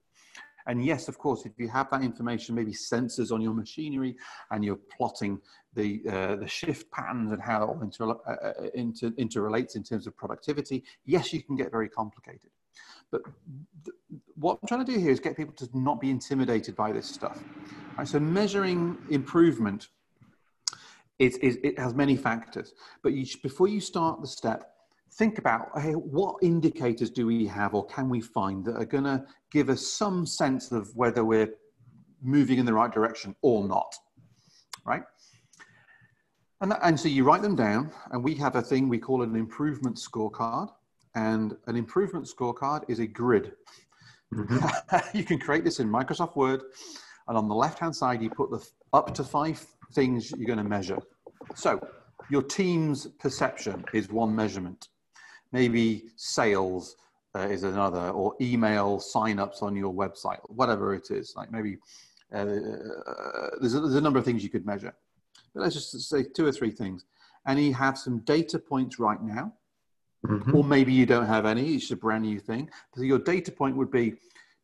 [0.66, 4.16] And yes, of course, if you have that information, maybe sensors on your machinery,
[4.50, 5.40] and you're plotting
[5.74, 9.82] the uh, the shift patterns and how it all inter- uh, uh, inter- interrelates in
[9.82, 12.50] terms of productivity, yes, you can get very complicated.
[13.10, 13.22] But
[14.36, 17.06] what I'm trying to do here is get people to not be intimidated by this
[17.06, 17.42] stuff.
[17.96, 18.06] Right?
[18.06, 19.88] So measuring improvement,
[21.18, 22.72] it, it, it has many factors.
[23.02, 24.74] But you, before you start the step,
[25.12, 29.04] think about hey, what indicators do we have or can we find that are going
[29.04, 31.52] to give us some sense of whether we're
[32.22, 33.94] moving in the right direction or not,
[34.84, 35.02] right?
[36.60, 39.22] And, that, and so you write them down, and we have a thing we call
[39.22, 40.68] an improvement scorecard.
[41.14, 43.52] And an improvement scorecard is a grid.
[44.32, 44.96] Mm-hmm.
[45.18, 46.62] you can create this in Microsoft Word,
[47.28, 50.58] and on the left hand side, you put the up to five things you're going
[50.58, 50.98] to measure.
[51.54, 51.80] So,
[52.28, 54.88] your team's perception is one measurement
[55.52, 56.96] maybe sales
[57.34, 61.34] uh, is another, or email signups on your website, whatever it is.
[61.36, 61.78] Like maybe
[62.32, 62.44] uh,
[63.60, 64.94] there's, a, there's a number of things you could measure.
[65.54, 67.04] But let's just say two or three things.
[67.46, 69.52] And you have some data points right now,
[70.26, 70.54] mm-hmm.
[70.54, 72.68] or maybe you don't have any, it's a brand new thing.
[72.94, 74.14] So your data point would be,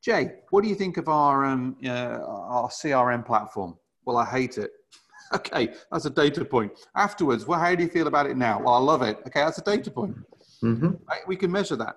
[0.02, 3.76] Jay, what do you think of our, um, uh, our CRM platform?
[4.04, 4.70] Well, I hate it.
[5.34, 6.72] okay, that's a data point.
[6.94, 8.60] Afterwards, well, how do you feel about it now?
[8.60, 9.18] Well, I love it.
[9.26, 10.16] Okay, that's a data point.
[10.62, 10.90] Mm-hmm.
[11.08, 11.26] Right?
[11.26, 11.96] We can measure that.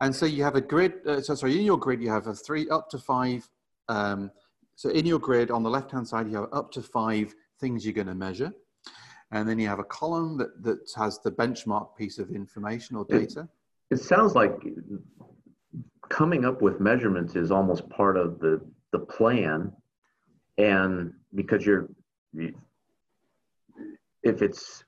[0.00, 0.94] And so you have a grid.
[1.06, 3.48] Uh, so sorry, in your grid you have a three up to five.
[3.88, 4.30] Um,
[4.74, 7.84] so in your grid on the left hand side you have up to five things
[7.84, 8.52] you're going to measure,
[9.30, 13.04] and then you have a column that that has the benchmark piece of information or
[13.04, 13.48] data.
[13.90, 14.52] It, it sounds like
[16.08, 19.72] coming up with measurements is almost part of the the plan,
[20.58, 21.88] and because you're
[24.22, 24.84] if it's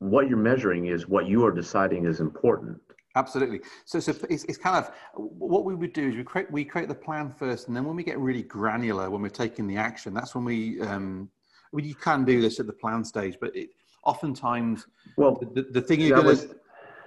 [0.00, 2.78] what you're measuring is what you are deciding is important.
[3.16, 3.60] Absolutely.
[3.84, 6.88] So, so it's, it's kind of what we would do is we create we create
[6.88, 10.14] the plan first, and then when we get really granular, when we're taking the action,
[10.14, 11.28] that's when we um,
[11.72, 13.70] well, you can do this at the plan stage, but it,
[14.04, 14.86] oftentimes,
[15.16, 16.56] well, the, the thing you're going to.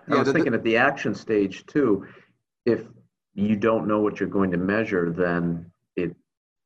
[0.09, 2.05] I was the, thinking at the action stage too.
[2.65, 2.83] If
[3.33, 6.15] you don't know what you're going to measure, then it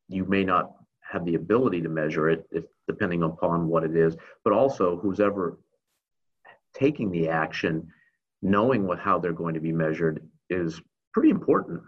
[0.10, 0.72] you may not
[1.02, 4.18] have the ability to measure it, if, depending upon what it is.
[4.44, 5.60] But also, who's ever
[6.78, 7.88] taking the action,
[8.42, 10.82] knowing what how they're going to be measured is
[11.14, 11.82] pretty important.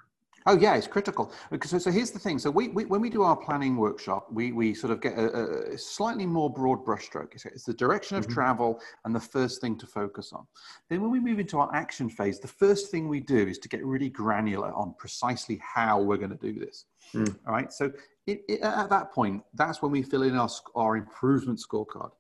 [0.46, 1.32] Oh yeah, it's critical.
[1.64, 2.40] So, so here's the thing.
[2.40, 5.74] So we, we, when we do our planning workshop, we, we sort of get a,
[5.74, 7.34] a slightly more broad brushstroke.
[7.34, 8.34] It's, it's the direction of mm-hmm.
[8.34, 10.48] travel and the first thing to focus on.
[10.90, 13.70] Then when we move into our action phase, the first thing we do is to
[13.70, 16.86] get really granular on precisely how we're going to do this.
[17.14, 17.36] Mm.
[17.46, 17.72] All right.
[17.72, 17.92] So
[18.26, 22.12] it, it, at that point, that's when we fill in our, our improvement scorecard.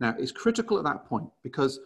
[0.00, 1.80] Now, it's critical at that point because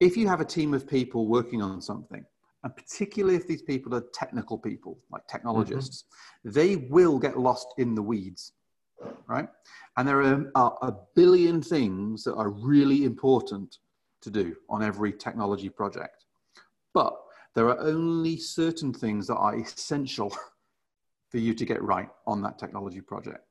[0.00, 2.24] if you have a team of people working on something,
[2.62, 6.04] and particularly if these people are technical people, like technologists,
[6.46, 6.52] mm-hmm.
[6.52, 8.52] they will get lost in the weeds,
[9.26, 9.48] right?
[9.96, 13.78] And there are, are a billion things that are really important
[14.22, 16.24] to do on every technology project.
[16.92, 17.14] But
[17.54, 20.30] there are only certain things that are essential
[21.30, 23.44] for you to get right on that technology project.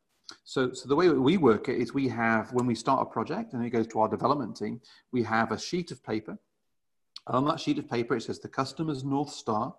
[0.43, 3.53] So, so the way we work it is we have, when we start a project
[3.53, 6.37] and it goes to our development team, we have a sheet of paper.
[7.27, 9.75] And on that sheet of paper, it says the customer's North Star.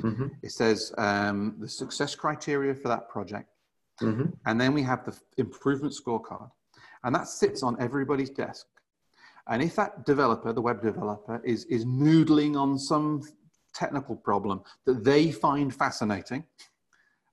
[0.00, 0.26] Mm-hmm.
[0.42, 3.48] It says um, the success criteria for that project.
[4.00, 4.30] Mm-hmm.
[4.46, 6.50] And then we have the improvement scorecard.
[7.04, 8.66] And that sits on everybody's desk.
[9.46, 13.22] And if that developer, the web developer, is, is noodling on some
[13.74, 16.44] technical problem that they find fascinating,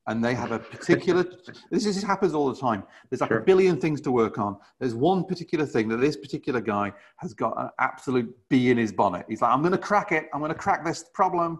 [0.07, 1.23] and they have a particular
[1.69, 2.83] this, is, this happens all the time.
[3.09, 3.39] There's like sure.
[3.39, 4.57] a billion things to work on.
[4.79, 8.91] There's one particular thing that this particular guy has got an absolute bee in his
[8.91, 9.25] bonnet.
[9.29, 10.29] He's like i'm going to crack it.
[10.33, 11.59] I'm going to crack this problem.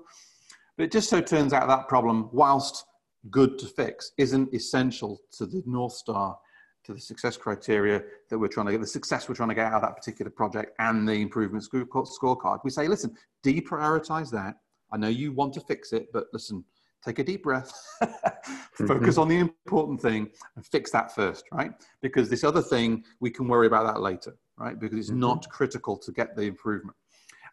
[0.77, 2.85] But it just so turns out that problem whilst
[3.29, 6.37] good to fix isn't essential to the north star
[6.83, 9.67] to the success criteria that we're trying to get the success we're trying to get
[9.67, 12.59] out of that particular project and the improvement scorecard.
[12.63, 13.15] We say listen
[13.45, 14.55] deprioritize that.
[14.91, 16.63] I know you want to fix it but listen
[17.03, 17.71] take a deep breath,
[18.73, 21.71] focus on the important thing, and fix that first, right?
[22.01, 24.79] Because this other thing, we can worry about that later, right?
[24.79, 25.19] Because it's mm-hmm.
[25.19, 26.95] not critical to get the improvement.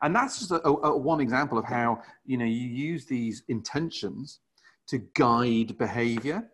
[0.03, 4.41] And that's just a, a, one example of how you know you use these intentions
[4.87, 6.49] to guide behavior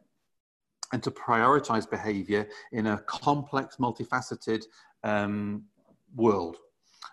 [0.92, 4.64] and to prioritize behavior in a complex, multifaceted
[5.02, 5.64] um,
[6.14, 6.56] world,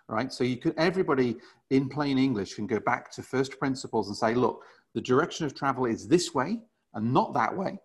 [0.07, 0.31] right?
[0.31, 1.37] So you could everybody
[1.69, 4.63] in plain English can go back to first principles and say, look,
[4.93, 6.59] the direction of travel is this way
[6.93, 7.79] and not that way.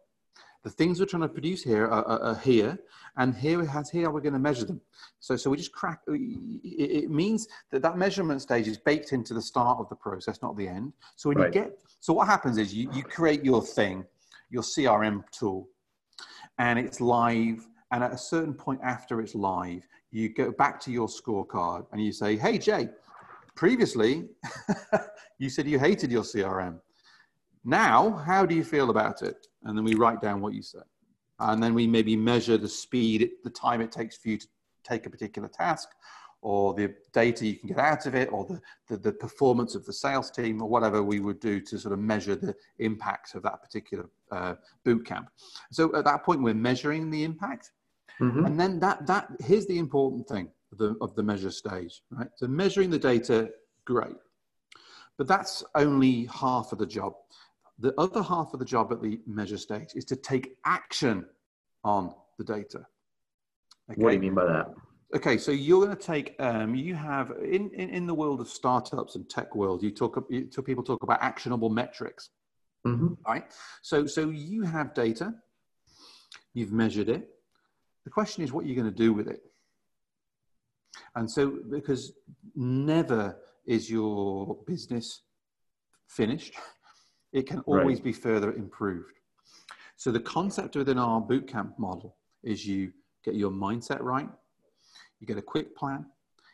[0.65, 2.77] The things we're trying to produce here are, are, are here,
[3.19, 4.81] and here has here we're going to measure them.
[5.21, 6.01] So, so we just crack.
[6.09, 10.57] It means that that measurement stage is baked into the start of the process, not
[10.57, 10.93] the end.
[11.15, 11.55] So when right.
[11.55, 14.05] you get, so what happens is you you create your thing,
[14.51, 15.69] your CRM tool,
[16.59, 17.65] and it's live.
[17.93, 22.05] And at a certain point after it's live, you go back to your scorecard and
[22.05, 22.89] you say, "Hey Jay,
[23.55, 24.29] previously
[25.39, 26.81] you said you hated your CRM.
[27.69, 29.49] Now, how do you feel about it?
[29.65, 30.85] And then we write down what you said.
[31.41, 34.47] And then we maybe measure the speed, the time it takes for you to
[34.85, 35.89] take a particular task,
[36.43, 39.85] or the data you can get out of it, or the, the, the performance of
[39.85, 43.43] the sales team, or whatever we would do to sort of measure the impact of
[43.43, 44.55] that particular uh,
[44.85, 45.29] boot camp.
[45.73, 47.73] So at that point, we're measuring the impact.
[48.21, 48.47] Mm-hmm.
[48.47, 52.29] And then that, that here's the important thing of the, of the measure stage, right?
[52.37, 53.51] So measuring the data,
[53.85, 54.17] great.
[55.19, 57.15] But that's only half of the job.
[57.79, 61.27] The other half of the job at the measure stage is to take action
[61.85, 62.87] on the data.
[63.91, 64.03] Okay?
[64.03, 64.75] What do you mean by that?
[65.15, 66.35] Okay, so you're going to take.
[66.41, 70.27] Um, you have in, in in the world of startups and tech world, you talk.
[70.29, 72.31] You, people talk about actionable metrics,
[72.85, 73.15] mm-hmm.
[73.27, 73.45] right?
[73.83, 75.35] So so you have data.
[76.55, 77.29] You've measured it.
[78.05, 79.43] The question is, what are you going to do with it?
[81.15, 82.13] And so, because
[82.55, 85.23] never is your business
[86.09, 86.55] finished
[87.37, 88.05] it can always right.
[88.05, 89.21] be further improved.
[89.97, 92.93] So the concept within our bootcamp model is you
[93.25, 94.29] get your mindset right,
[95.21, 96.07] you get a quick plan,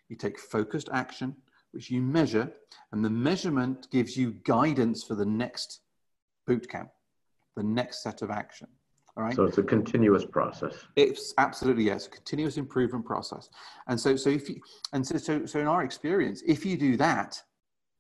[0.09, 1.37] you take focused action,
[1.71, 2.53] which you measure,
[2.91, 5.83] and the measurement gives you guidance for the next
[6.49, 6.91] bootcamp,
[7.57, 8.67] the next set of action.
[9.17, 9.37] All right.
[9.37, 10.75] So it's a continuous process.
[10.97, 13.51] It's absolutely yes, a continuous improvement process.
[13.87, 14.61] And so, so if you,
[14.93, 17.41] and so, so, so in our experience, if you do that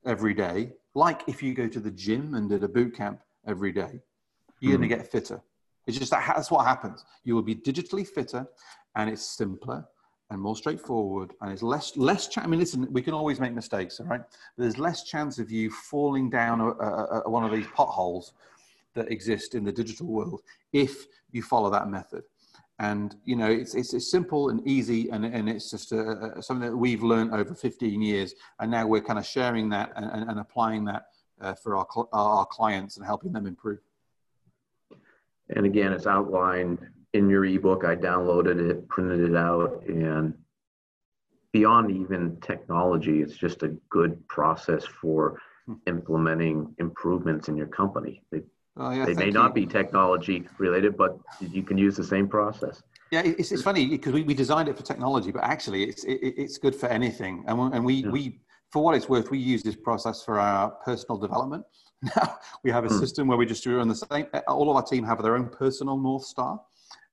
[0.04, 3.72] every day, like if you go to the gym and did a boot camp every
[3.72, 4.00] day,
[4.60, 4.78] you're mm.
[4.78, 5.40] going to get fitter.
[5.86, 7.04] It's just that that's what happens.
[7.24, 8.46] You will be digitally fitter,
[8.94, 9.84] and it's simpler
[10.30, 12.28] and more straightforward, and it's less less.
[12.28, 14.20] Ch- I mean, listen, we can always make mistakes, all right?
[14.56, 18.32] But there's less chance of you falling down a, a, a, one of these potholes
[18.94, 20.42] that exist in the digital world
[20.72, 22.24] if you follow that method
[22.82, 26.42] and you know it's, it's, it's simple and easy and, and it's just a, a,
[26.42, 28.34] something that we've learned over 15 years.
[28.58, 31.06] And now we're kind of sharing that and, and, and applying that
[31.40, 33.78] uh, for our, our clients and helping them improve.
[35.50, 36.80] And again it's outlined
[37.12, 37.84] in your ebook.
[37.84, 40.34] I downloaded it printed it out and
[41.52, 45.74] beyond even technology it's just a good process for hmm.
[45.86, 48.22] implementing improvements in your company.
[48.32, 48.42] They
[48.76, 49.32] Oh, yeah, they may you.
[49.32, 52.82] not be technology related, but you can use the same process.
[53.10, 56.14] Yeah, it's, it's funny because we, we designed it for technology, but actually it's it,
[56.14, 57.44] it's good for anything.
[57.46, 58.10] And, we, and we, yeah.
[58.10, 61.64] we, for what it's worth, we use this process for our personal development.
[62.16, 62.98] Now we have a hmm.
[62.98, 64.26] system where we just do on the same.
[64.48, 66.60] All of our team have their own personal north star,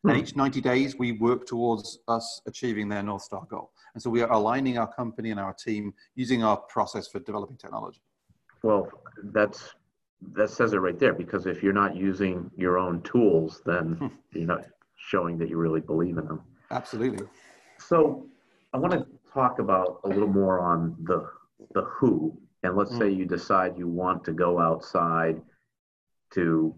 [0.02, 0.10] hmm.
[0.10, 3.70] and each ninety days we work towards us achieving their north star goal.
[3.94, 7.58] And so we are aligning our company and our team using our process for developing
[7.58, 8.02] technology.
[8.64, 8.90] Well,
[9.26, 9.76] that's
[10.34, 14.08] that says it right there because if you're not using your own tools then hmm.
[14.34, 14.66] you're not
[14.96, 16.42] showing that you really believe in them
[16.72, 17.26] absolutely
[17.78, 18.26] so
[18.74, 21.26] i want to talk about a little more on the
[21.74, 23.00] the who and let's mm.
[23.00, 25.42] say you decide you want to go outside
[26.34, 26.76] to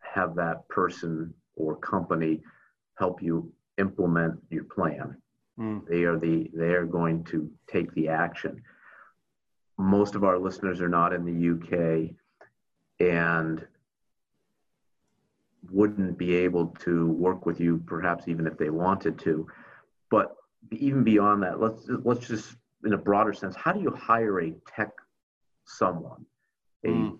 [0.00, 2.40] have that person or company
[2.98, 5.16] help you implement your plan
[5.58, 5.86] mm.
[5.88, 8.62] they are the they are going to take the action
[9.78, 12.10] most of our listeners are not in the uk
[13.00, 13.66] and
[15.70, 19.46] wouldn't be able to work with you perhaps even if they wanted to.
[20.10, 20.36] But
[20.72, 24.52] even beyond that let's let's just in a broader sense how do you hire a
[24.66, 24.90] tech
[25.64, 26.26] someone
[26.84, 27.18] a mm.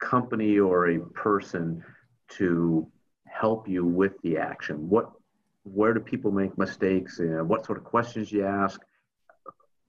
[0.00, 1.84] company or a person
[2.28, 2.86] to
[3.26, 4.88] help you with the action?
[4.88, 5.10] What
[5.64, 7.18] where do people make mistakes?
[7.18, 8.80] And what sort of questions you ask?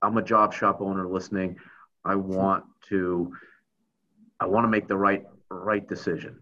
[0.02, 1.58] I'm a job shop owner listening.
[2.04, 3.34] I want to
[4.42, 6.36] I want to make the right right decision?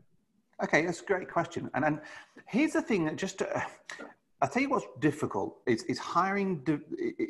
[0.63, 1.69] Okay, that's a great question.
[1.73, 1.99] And and
[2.47, 3.61] here's the thing that just uh,
[4.41, 6.65] I tell you what's difficult is, is hiring.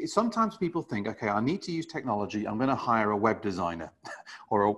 [0.05, 2.47] sometimes people think, okay, I need to use technology.
[2.47, 3.91] I'm going to hire a web designer
[4.49, 4.73] or a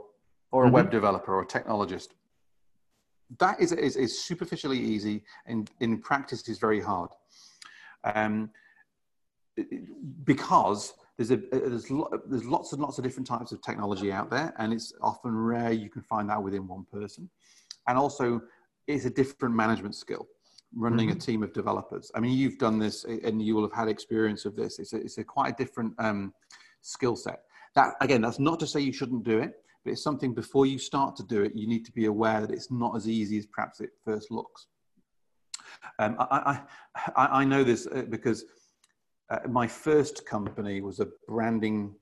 [0.54, 0.76] or a mm-hmm.
[0.76, 2.10] web developer or a technologist.
[3.40, 7.10] That is, is, is superficially easy and in practice is very hard.
[8.04, 8.50] Um,
[10.26, 10.94] because
[11.28, 11.92] there's, a, there's,
[12.28, 15.72] there's lots and lots of different types of technology out there and it's often rare
[15.72, 17.30] you can find that within one person.
[17.88, 18.42] And also
[18.88, 20.28] it's a different management skill
[20.76, 21.18] running mm-hmm.
[21.18, 22.12] a team of developers.
[22.16, 24.80] I mean, you've done this and you will have had experience of this.
[24.80, 26.34] It's a, it's a quite a different um,
[26.82, 27.42] skill set.
[27.76, 29.54] That again, that's not to say you shouldn't do it,
[29.84, 32.52] but it's something before you start to do it, you need to be aware that
[32.52, 34.68] it's not as easy as perhaps it first looks.
[36.00, 36.62] Um, I,
[37.16, 38.46] I, I, know this uh, because
[39.32, 41.96] uh, my first company was a branding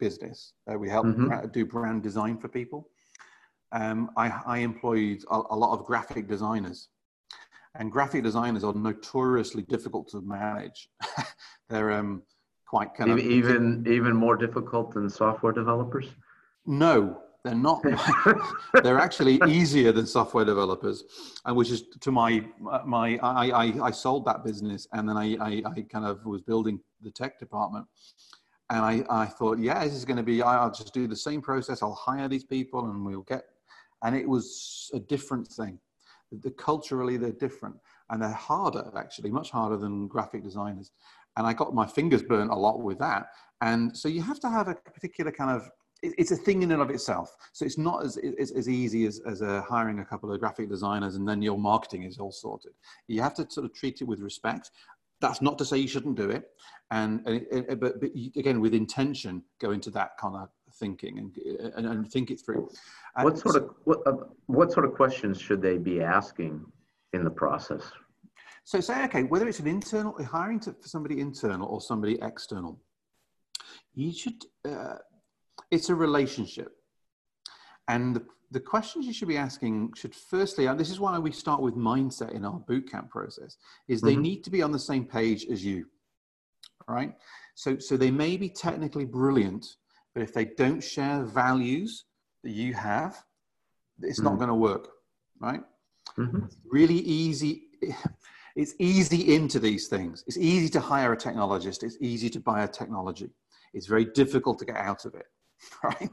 [0.00, 0.54] business.
[0.70, 1.48] Uh, we help mm-hmm.
[1.52, 2.88] do brand design for people.
[3.70, 6.88] Um, I, I, employed a, a, lot of graphic designers,
[7.76, 10.88] and graphic designers are notoriously difficult to manage.
[11.68, 12.22] They're um,
[12.66, 16.06] quite kind even, of even even more difficult than software developers.
[16.66, 17.84] No, they're not.
[18.82, 21.04] they're actually easier than software developers,
[21.44, 22.44] and which is to my
[22.84, 26.40] my I I, I sold that business, and then I, I, I kind of was
[26.40, 27.86] building the tech department,
[28.70, 30.42] and I I thought, yeah, this is going to be.
[30.42, 31.82] I'll just do the same process.
[31.82, 33.44] I'll hire these people, and we'll get.
[34.02, 35.78] And it was a different thing.
[36.42, 37.76] The, culturally, they're different,
[38.10, 40.90] and they're harder actually, much harder than graphic designers.
[41.36, 43.26] And I got my fingers burnt a lot with that.
[43.60, 45.68] And so you have to have a particular kind of
[46.18, 47.36] it's a thing in and of itself.
[47.52, 50.68] So it's not as, as, as easy as, as uh, hiring a couple of graphic
[50.68, 52.72] designers and then your marketing is all sorted.
[53.08, 54.70] You have to sort of treat it with respect.
[55.20, 56.50] That's not to say you shouldn't do it.
[56.90, 61.86] And, and but, but again, with intention, go into that kind of thinking and, and,
[61.86, 62.68] and think it through.
[63.20, 64.12] What sort of what, uh,
[64.46, 66.64] what sort of questions should they be asking
[67.12, 67.82] in the process?
[68.64, 72.80] So say, okay, whether it's an internal hiring to, for somebody internal or somebody external,
[73.94, 74.96] you should uh,
[75.74, 76.76] it's a relationship.
[77.88, 81.32] And the, the questions you should be asking should firstly, and this is why we
[81.32, 83.56] start with mindset in our bootcamp process,
[83.88, 84.22] is they mm-hmm.
[84.22, 85.86] need to be on the same page as you.
[86.88, 87.14] Right?
[87.54, 89.66] So, so they may be technically brilliant,
[90.14, 92.04] but if they don't share values
[92.44, 93.22] that you have,
[94.00, 94.28] it's mm-hmm.
[94.28, 94.88] not going to work.
[95.40, 95.62] Right.
[96.16, 96.46] Mm-hmm.
[96.70, 97.64] Really easy.
[98.56, 100.22] It's easy into these things.
[100.28, 101.82] It's easy to hire a technologist.
[101.82, 103.30] It's easy to buy a technology.
[103.72, 105.26] It's very difficult to get out of it.
[105.84, 106.10] right?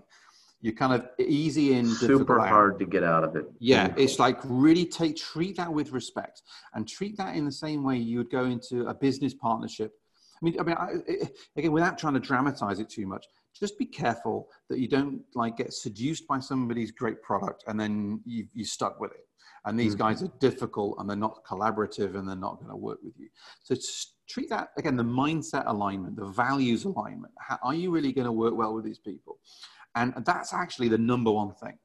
[0.61, 3.45] You're kind of easy in, super hard to get out of it.
[3.59, 6.43] Yeah, it's like really take treat that with respect
[6.75, 9.91] and treat that in the same way you would go into a business partnership.
[10.39, 10.93] I mean, I mean, I,
[11.55, 13.25] again, without trying to dramatize it too much,
[13.59, 18.21] just be careful that you don't like get seduced by somebody's great product and then
[18.25, 19.25] you you stuck with it.
[19.65, 20.03] And these mm-hmm.
[20.03, 23.29] guys are difficult and they're not collaborative and they're not going to work with you.
[23.63, 23.75] So
[24.31, 28.31] treat that again the mindset alignment the values alignment How, are you really going to
[28.31, 29.39] work well with these people
[29.95, 31.77] and that's actually the number one thing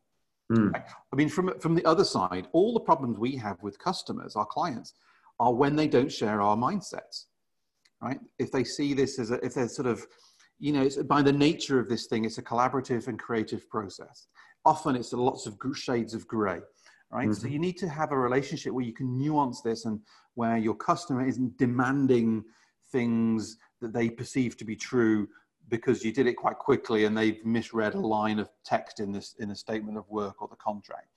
[0.52, 0.72] mm.
[0.72, 0.84] right?
[1.12, 4.46] i mean from from the other side all the problems we have with customers our
[4.46, 4.94] clients
[5.40, 7.24] are when they don't share our mindsets
[8.00, 10.06] right if they see this as a, if they're sort of
[10.58, 14.28] you know it's by the nature of this thing it's a collaborative and creative process
[14.64, 16.60] often it's lots of shades of gray
[17.10, 17.28] right?
[17.28, 17.40] Mm-hmm.
[17.40, 20.00] So you need to have a relationship where you can nuance this and
[20.34, 22.44] where your customer isn't demanding
[22.92, 25.28] things that they perceive to be true
[25.68, 29.34] because you did it quite quickly and they've misread a line of text in this
[29.40, 31.08] in a statement of work or the contract.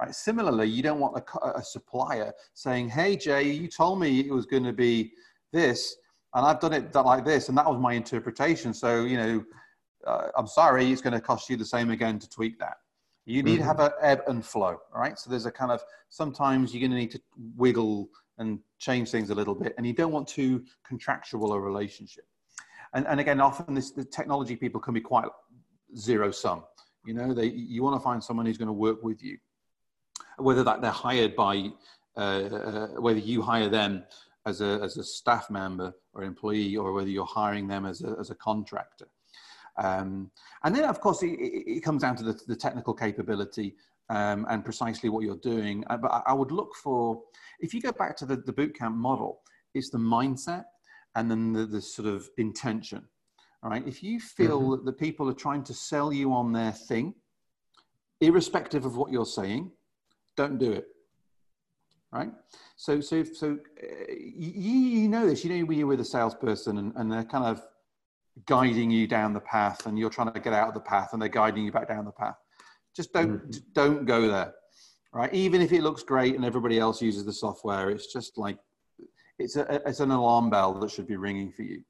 [0.00, 0.14] Right.
[0.14, 4.46] Similarly, you don't want a, a supplier saying, "Hey Jay, you told me it was
[4.46, 5.12] going to be
[5.52, 5.96] this,
[6.34, 8.72] and I've done it like this, and that was my interpretation.
[8.72, 9.44] So you know,
[10.06, 12.76] uh, I'm sorry, it's going to cost you the same again to tweak that."
[13.28, 13.60] You need mm-hmm.
[13.60, 15.18] to have an ebb and flow, right?
[15.18, 17.20] So there's a kind of sometimes you're going to need to
[17.56, 22.24] wiggle and change things a little bit, and you don't want too contractual a relationship.
[22.94, 25.28] And, and again, often this, the technology people can be quite
[25.94, 26.64] zero sum.
[27.04, 29.36] You know, they you want to find someone who's going to work with you,
[30.38, 31.68] whether that they're hired by,
[32.16, 34.04] uh, uh, whether you hire them
[34.46, 38.16] as a as a staff member or employee, or whether you're hiring them as a
[38.18, 39.08] as a contractor.
[39.78, 40.30] Um,
[40.64, 43.76] and then, of course, it, it, comes down to the, the technical capability
[44.10, 45.84] um, and precisely what you're doing.
[45.88, 47.22] Uh, but I, would look for,
[47.60, 49.40] if you go back to the, the bootcamp model,
[49.74, 50.64] it's the mindset
[51.14, 53.04] and then the, the sort of intention.
[53.62, 53.86] All right.
[53.86, 54.70] If you feel mm-hmm.
[54.72, 57.14] that the people are trying to sell you on their thing,
[58.20, 59.70] irrespective of what you're saying,
[60.36, 60.86] don't do it.
[62.12, 62.30] Right.
[62.76, 65.44] So, so, so uh, you, you know this.
[65.44, 67.62] You know when you're with a salesperson and, and they're kind of
[68.46, 71.20] guiding you down the path and you're trying to get out of the path and
[71.20, 72.36] they're guiding you back down the path
[72.94, 73.58] just don't mm-hmm.
[73.74, 74.52] don't go there
[75.12, 78.58] right even if it looks great and everybody else uses the software it's just like
[79.38, 81.82] it's a it's an alarm bell that should be ringing for you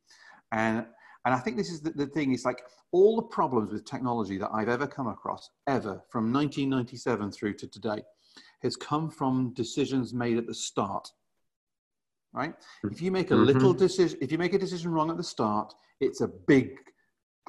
[0.53, 0.87] and
[1.25, 2.33] And I think this is the, the thing.
[2.33, 2.63] It's like
[2.93, 7.67] all the problems with technology that I've ever come across, ever from 1997 through to
[7.67, 8.03] today,
[8.63, 11.07] has come from decisions made at the start.
[12.33, 12.55] Right?
[12.85, 13.45] If you make a mm-hmm.
[13.45, 16.77] little decision, if you make a decision wrong at the start, it's a big,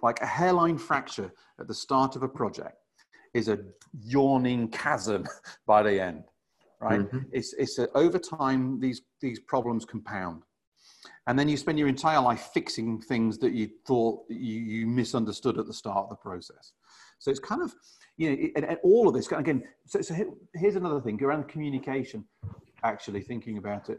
[0.02, 2.78] like a hairline fracture at the start of a project
[3.34, 3.60] is a
[4.02, 5.26] yawning chasm
[5.68, 6.24] by the end
[6.80, 7.20] right mm-hmm.
[7.32, 10.44] it's it's a, over time these these problems compound
[11.28, 15.58] and then you spend your entire life fixing things that you thought you, you misunderstood
[15.58, 16.72] at the start of the process
[17.20, 17.74] so it's kind of
[18.18, 20.16] you know and, and all of this again so, so
[20.56, 22.24] here's another thing around communication
[22.84, 23.98] actually thinking about it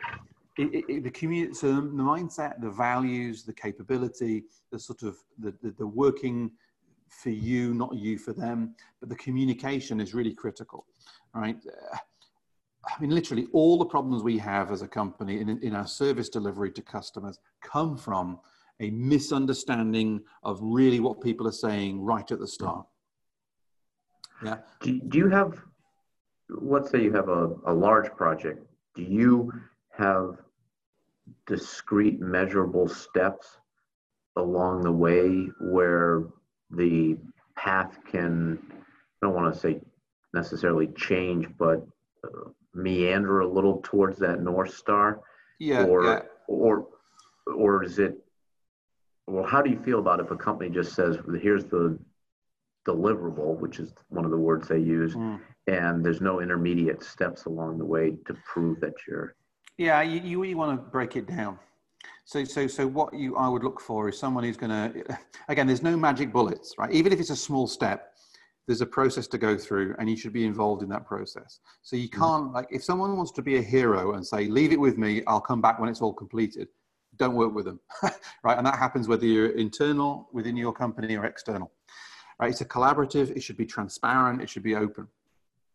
[0.60, 5.54] it, it, the community, so the mindset, the values, the capability, the sort of the,
[5.62, 6.50] the, the, working
[7.08, 10.86] for you, not you for them, but the communication is really critical,
[11.34, 11.56] right?
[12.86, 16.28] I mean, literally, all the problems we have as a company in, in our service
[16.28, 18.38] delivery to customers come from
[18.80, 22.86] a misunderstanding of really what people are saying right at the start.
[24.42, 24.58] Yeah.
[24.80, 25.60] Do, do you have,
[26.48, 29.52] let's say you have a, a large project, do you
[29.90, 30.38] have
[31.46, 33.58] discrete measurable steps
[34.36, 36.24] along the way where
[36.70, 37.16] the
[37.56, 39.80] path can, I don't want to say
[40.32, 41.86] necessarily change, but
[42.24, 45.20] uh, meander a little towards that North Star?
[45.58, 45.84] Yeah.
[45.84, 46.20] Or, yeah.
[46.46, 46.86] or,
[47.46, 48.16] or is it,
[49.26, 51.98] well, how do you feel about if a company just says, here's the
[52.86, 55.38] deliverable, which is one of the words they use, mm.
[55.66, 59.34] and there's no intermediate steps along the way to prove that you're.
[59.80, 61.58] Yeah, you, you really want to break it down.
[62.26, 65.66] So, so, so what you I would look for is someone who's going to, again,
[65.66, 66.92] there's no magic bullets, right?
[66.92, 68.12] Even if it's a small step,
[68.66, 71.60] there's a process to go through and you should be involved in that process.
[71.80, 72.20] So you mm-hmm.
[72.20, 75.22] can't, like, if someone wants to be a hero and say, leave it with me,
[75.26, 76.68] I'll come back when it's all completed,
[77.16, 77.80] don't work with them,
[78.44, 78.58] right?
[78.58, 81.72] And that happens whether you're internal within your company or external,
[82.38, 82.50] right?
[82.50, 85.08] It's a collaborative, it should be transparent, it should be open.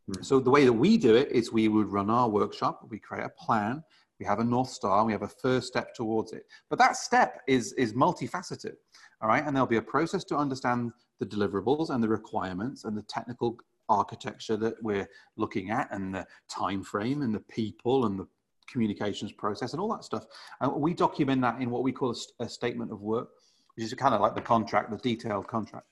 [0.10, 0.24] Mm-hmm.
[0.24, 3.26] So the way that we do it is we would run our workshop, we create
[3.26, 3.84] a plan,
[4.20, 6.44] we have a North Star, we have a first step towards it.
[6.70, 8.76] But that step is, is multifaceted,
[9.22, 9.46] all right?
[9.46, 13.58] And there'll be a process to understand the deliverables and the requirements and the technical
[13.90, 15.08] architecture that we're
[15.38, 18.28] looking at and the time frame and the people and the
[18.72, 20.26] communications process and all that stuff.
[20.62, 23.30] And we document that in what we call a, a statement of work,
[23.76, 25.86] which is kind of like the contract, the detailed contract.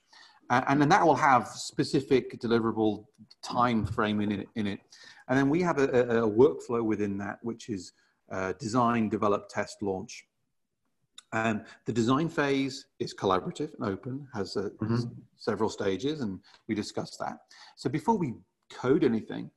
[0.50, 3.06] And then that will have specific deliverable
[3.44, 4.48] time frame in it.
[4.56, 4.80] In it.
[5.28, 7.94] And then we have a, a, workflow within that, which is
[8.32, 10.26] uh, design, develop, test, launch.
[11.32, 15.10] Um, the design phase is collaborative and open, has uh, mm-hmm.
[15.38, 17.40] several stages, and we discussed that.
[17.76, 18.36] So before we
[18.72, 19.50] code anything,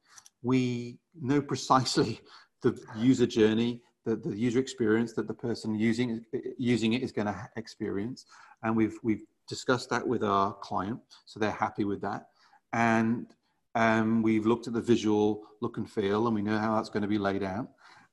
[0.43, 2.21] we know precisely
[2.63, 6.25] the user journey, the, the user experience that the person using
[6.57, 8.25] using it is going to experience,
[8.63, 12.29] and we've we've discussed that with our client, so they're happy with that,
[12.73, 13.27] and
[13.75, 17.03] um, we've looked at the visual look and feel, and we know how that's going
[17.03, 17.69] to be laid out,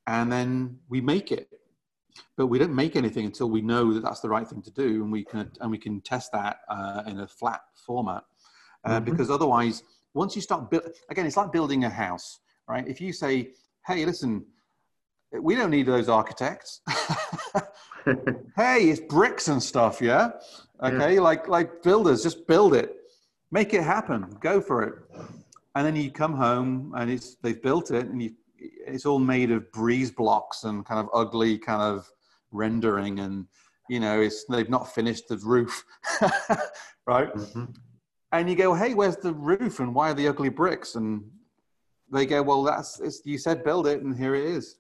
[0.07, 1.49] and then we make it.
[2.37, 5.01] But we don't make anything until we know that that's the right thing to do
[5.01, 8.23] and we can and we can test that uh, in a flat format.
[8.85, 9.05] Uh, mm-hmm.
[9.05, 9.83] because otherwise
[10.13, 12.87] once you start build again it's like building a house right?
[12.87, 13.51] If you say
[13.87, 14.45] hey listen
[15.31, 16.81] we don't need those architects.
[18.55, 20.31] Hey it's bricks and stuff yeah
[20.83, 21.21] okay yeah.
[21.21, 22.95] like like builders just build it
[23.51, 24.95] make it happen go for it
[25.75, 29.51] and then you come home and it's they've built it and you it's all made
[29.51, 32.09] of breeze blocks and kind of ugly kind of
[32.51, 33.45] rendering and
[33.89, 35.83] you know it's they've not finished the roof
[37.07, 37.65] right mm-hmm.
[38.31, 41.23] and you go hey where's the roof and why are the ugly bricks and
[42.11, 44.77] they go well that's you said build it and here it is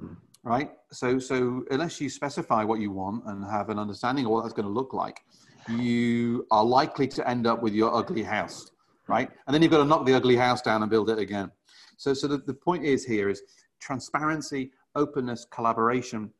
[0.00, 0.16] mm.
[0.42, 4.42] Right so so unless you specify what you want and have an understanding of what
[4.42, 5.20] that's going to look like
[5.68, 8.70] you are likely to end up with your ugly house
[9.08, 11.50] right and then you've got to knock the ugly house down and build it again
[11.96, 13.42] so, so the, the point is here is
[13.80, 16.30] transparency, openness, collaboration,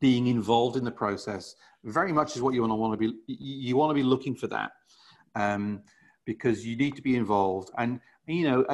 [0.00, 1.54] being involved in the process
[1.84, 3.14] very much is what you want to want to be.
[3.26, 4.72] You want to be looking for that
[5.34, 5.82] um,
[6.24, 8.64] because you need to be involved, and you know,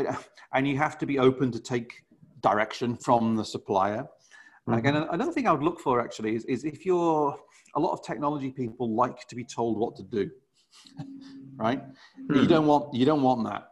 [0.54, 2.04] and you have to be open to take
[2.40, 4.06] direction from the supplier.
[4.68, 4.78] Mm-hmm.
[4.78, 7.36] Again, another thing I would look for actually is, is if you're
[7.74, 10.30] a lot of technology people like to be told what to do,
[11.56, 11.82] right?
[12.28, 12.34] Hmm.
[12.34, 13.70] You don't want you don't want that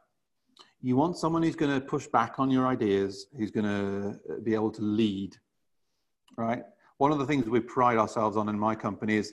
[0.81, 4.41] you want someone who's going to push back on your ideas, who's going to uh,
[4.43, 5.37] be able to lead,
[6.37, 6.63] right?
[6.99, 9.33] One of the things we pride ourselves on in my company is,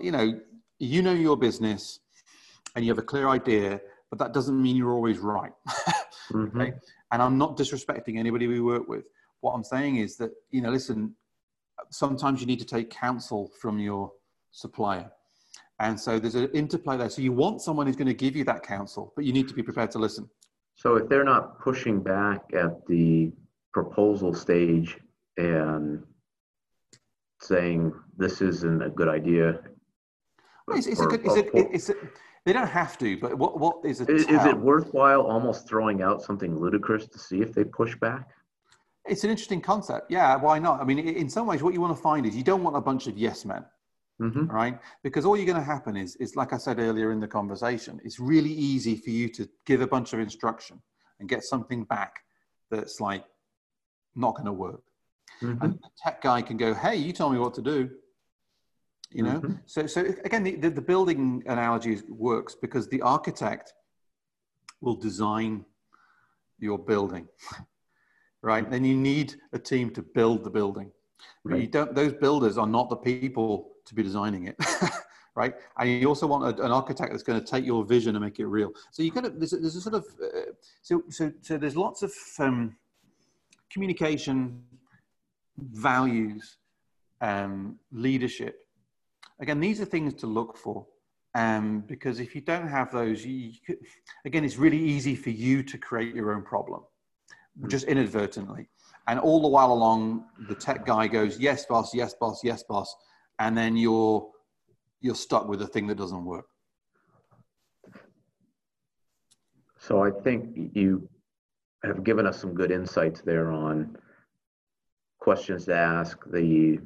[0.00, 0.40] you know,
[0.78, 2.00] you know your business
[2.74, 5.52] and you have a clear idea, but that doesn't mean you're always right.
[6.32, 6.60] mm-hmm.
[6.60, 6.74] okay?
[7.12, 9.04] And I'm not disrespecting anybody we work with.
[9.44, 11.14] What I'm saying is that, you know, listen,
[11.90, 14.10] sometimes you need to take counsel from your
[14.52, 15.10] supplier.
[15.80, 17.10] And so there's an interplay there.
[17.10, 19.54] So you want someone who's going to give you that counsel, but you need to
[19.54, 20.30] be prepared to listen.
[20.76, 23.32] So if they're not pushing back at the
[23.74, 24.96] proposal stage
[25.36, 26.02] and
[27.42, 29.60] saying this isn't a good idea,
[30.68, 31.94] it's, it's or, a good, it's, a, it's a,
[32.46, 34.08] they don't have to, but what, what is it?
[34.08, 38.30] Is, is it worthwhile almost throwing out something ludicrous to see if they push back?
[39.06, 40.10] It's an interesting concept.
[40.10, 40.80] Yeah, why not?
[40.80, 42.80] I mean, in some ways, what you want to find is you don't want a
[42.80, 43.64] bunch of yes men,
[44.20, 44.46] mm-hmm.
[44.46, 44.78] right?
[45.02, 48.00] Because all you're going to happen is, is like I said earlier in the conversation,
[48.02, 50.80] it's really easy for you to give a bunch of instruction
[51.20, 52.14] and get something back
[52.70, 53.24] that's like
[54.16, 54.82] not going to work.
[55.42, 55.62] Mm-hmm.
[55.62, 57.90] And the tech guy can go, "Hey, you tell me what to do."
[59.10, 59.40] You know.
[59.40, 59.52] Mm-hmm.
[59.66, 63.74] So, so again, the, the building analogy works because the architect
[64.80, 65.64] will design
[66.58, 67.28] your building
[68.44, 68.70] right?
[68.70, 70.90] Then you need a team to build the building.
[71.42, 71.62] Right.
[71.62, 74.56] You don't; those builders are not the people to be designing it,
[75.34, 75.54] right?
[75.78, 78.38] And you also want a, an architect that's going to take your vision and make
[78.38, 78.70] it real.
[78.92, 80.52] So you got to there's a, there's a sort of uh,
[80.82, 82.76] so so so there's lots of um,
[83.70, 84.62] communication,
[85.58, 86.58] values,
[87.20, 88.66] um, leadership.
[89.40, 90.86] Again, these are things to look for.
[91.36, 93.78] Um, because if you don't have those, you, you could,
[94.24, 96.82] again, it's really easy for you to create your own problem
[97.60, 97.70] Mm.
[97.70, 98.68] just inadvertently.
[99.06, 101.94] And all the while along, the tech guy goes, "Yes, boss.
[101.94, 102.42] Yes, boss.
[102.42, 102.94] Yes, boss,"
[103.38, 104.30] and then you're
[105.00, 106.46] you're stuck with a thing that doesn't work.
[109.78, 111.06] So I think you
[111.82, 113.98] have given us some good insights there on
[115.18, 116.80] questions to ask, the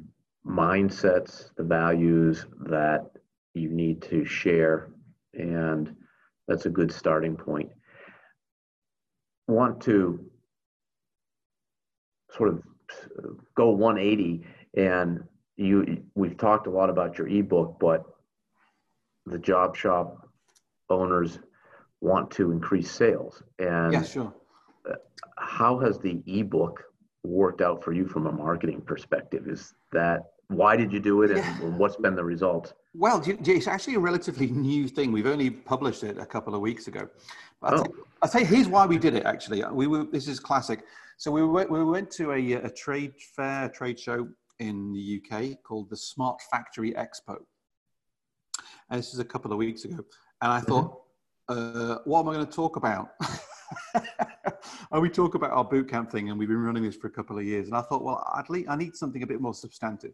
[0.45, 3.09] mindsets, the values that
[3.53, 4.89] you need to share,
[5.33, 5.95] and
[6.49, 7.71] that's a good starting point.
[9.47, 10.29] Want to
[12.35, 12.63] sort of
[13.17, 14.45] uh, go 180
[14.75, 15.23] and
[15.57, 18.03] you we've talked a lot about your ebook but
[19.25, 20.29] the job shop
[20.89, 21.39] owners
[22.01, 23.43] want to increase sales.
[23.59, 24.33] And yeah sure.
[25.37, 26.83] how has the ebook
[27.23, 29.47] worked out for you from a marketing perspective?
[29.47, 31.77] Is that why did you do it and yeah.
[31.77, 32.73] what's been the result?
[32.95, 35.11] Well it's actually a relatively new thing.
[35.11, 37.07] We've only published it a couple of weeks ago.
[37.61, 37.77] But oh.
[37.77, 37.93] I'll, tell,
[38.33, 39.63] I'll you here's why we did it actually.
[39.71, 40.83] We were this is classic
[41.19, 44.25] so we went, we went to a, a trade fair, a trade show
[44.59, 47.35] in the UK called the Smart Factory Expo.
[48.89, 49.97] And this is a couple of weeks ago.
[50.41, 51.01] And I thought,
[51.49, 51.91] mm-hmm.
[51.91, 53.09] uh, what am I going to talk about?
[53.93, 57.37] and we talk about our bootcamp thing, and we've been running this for a couple
[57.37, 57.67] of years.
[57.67, 60.13] And I thought, well, at least I need something a bit more substantive.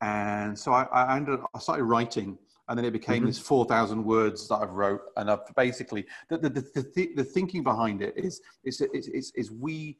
[0.00, 2.36] And so I, I ended up, I started writing
[2.70, 3.26] and then it became mm-hmm.
[3.26, 5.02] this 4,000 words that I've wrote.
[5.16, 9.32] And I've basically, the, the, the, the, the thinking behind it is, is, is, is,
[9.34, 9.98] is we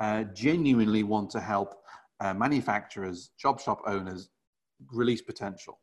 [0.00, 1.76] uh, genuinely want to help
[2.20, 4.30] uh, manufacturers, job shop owners
[4.92, 5.78] release potential.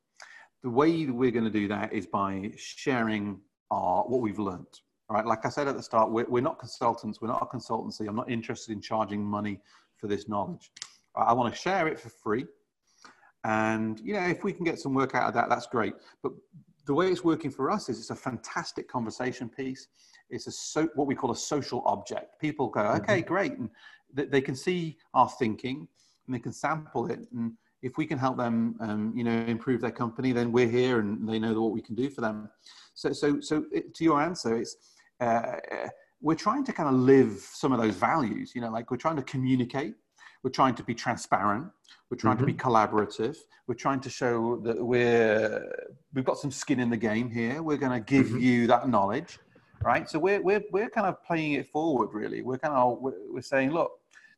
[0.61, 3.39] The way we're going to do that is by sharing
[3.71, 4.65] our, what we've learned.
[5.09, 7.57] All right, like I said at the start, we're, we're not consultants, we're not a
[7.57, 8.09] consultancy.
[8.09, 9.61] I'm not interested in charging money
[9.95, 10.69] for this knowledge.
[11.15, 12.45] I want to share it for free
[13.45, 15.93] and you know, if we can get some work out of that, that's great.
[16.23, 16.33] But
[16.87, 19.87] the way it's working for us is it's a fantastic conversation piece.
[20.31, 22.41] It's a so, what we call a social object.
[22.41, 23.01] People go, mm-hmm.
[23.03, 23.69] okay, great, and
[24.17, 25.87] th- they can see our thinking
[26.25, 27.19] and they can sample it.
[27.31, 27.51] And
[27.83, 31.29] if we can help them, um, you know, improve their company, then we're here and
[31.29, 32.49] they know what we can do for them.
[32.95, 34.75] So, so, so it, to your answer, it's
[35.19, 35.57] uh,
[36.19, 38.53] we're trying to kind of live some of those values.
[38.55, 39.93] You know, like we're trying to communicate
[40.45, 41.65] we're trying to be transparent.
[42.11, 42.45] We're trying mm-hmm.
[42.45, 42.69] to be mm-hmm.
[42.69, 43.35] collaborative.
[43.67, 45.59] We're trying to show that we're
[46.13, 47.63] we've got some skin in the game here.
[47.63, 48.37] We're going to give mm-hmm.
[48.37, 49.39] you that knowledge,
[49.83, 50.07] right?
[50.07, 52.09] So we're we're we're kind of playing it forward.
[52.13, 53.93] Really, we're kind of we're, saying, look,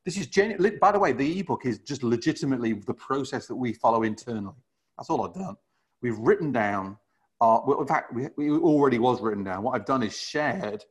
[0.05, 0.79] this is genuine.
[0.79, 4.55] By the way, the ebook is just legitimately the process that we follow internally.
[4.97, 5.57] That's all I've done.
[6.01, 6.97] We've written down.
[7.41, 9.61] Our, well, in fact, we, we already was written down.
[9.61, 10.85] What I've done is shared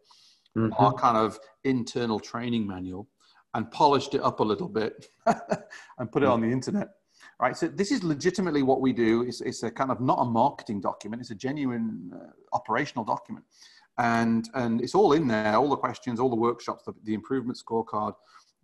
[0.56, 0.74] mm-hmm.
[0.78, 3.08] our kind of internal training manual
[3.56, 5.06] and polished it up a little bit
[5.98, 6.88] and put it on the internet.
[7.40, 7.56] Right.
[7.56, 9.22] So this is legitimately what we do.
[9.22, 11.22] It's, it's a kind of not a marketing document.
[11.22, 13.46] It's a genuine uh, operational document.
[13.98, 17.58] And, and it's all in there, all the questions, all the workshops, the, the improvement
[17.58, 18.12] scorecard,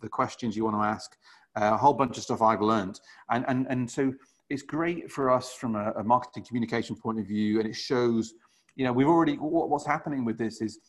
[0.03, 1.17] the questions you want to ask,
[1.59, 3.01] uh, a whole bunch of stuff I've learned.
[3.31, 4.13] And, and, and so
[4.51, 7.61] it's great for us from a, a marketing communication point of view.
[7.61, 8.35] And it shows,
[8.77, 10.81] you know, we've already, what, what's happening with this is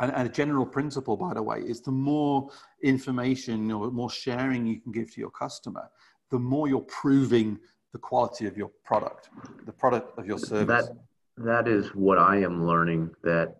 [0.00, 2.50] and, and, a general principle, by the way, is the more
[2.82, 5.88] information or more sharing you can give to your customer,
[6.30, 7.58] the more you're proving
[7.92, 9.30] the quality of your product,
[9.66, 10.66] the product of your service.
[10.66, 10.96] That,
[11.36, 13.56] that is what I am learning that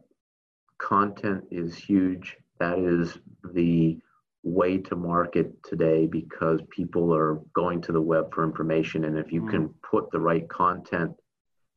[0.78, 2.36] content is huge.
[2.58, 3.18] That is
[3.52, 3.98] the
[4.42, 9.04] way to market today because people are going to the web for information.
[9.04, 9.50] And if you mm.
[9.50, 11.12] can put the right content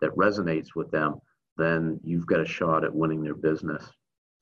[0.02, 1.20] that resonates with them,
[1.58, 3.84] then you've got a shot at winning their business.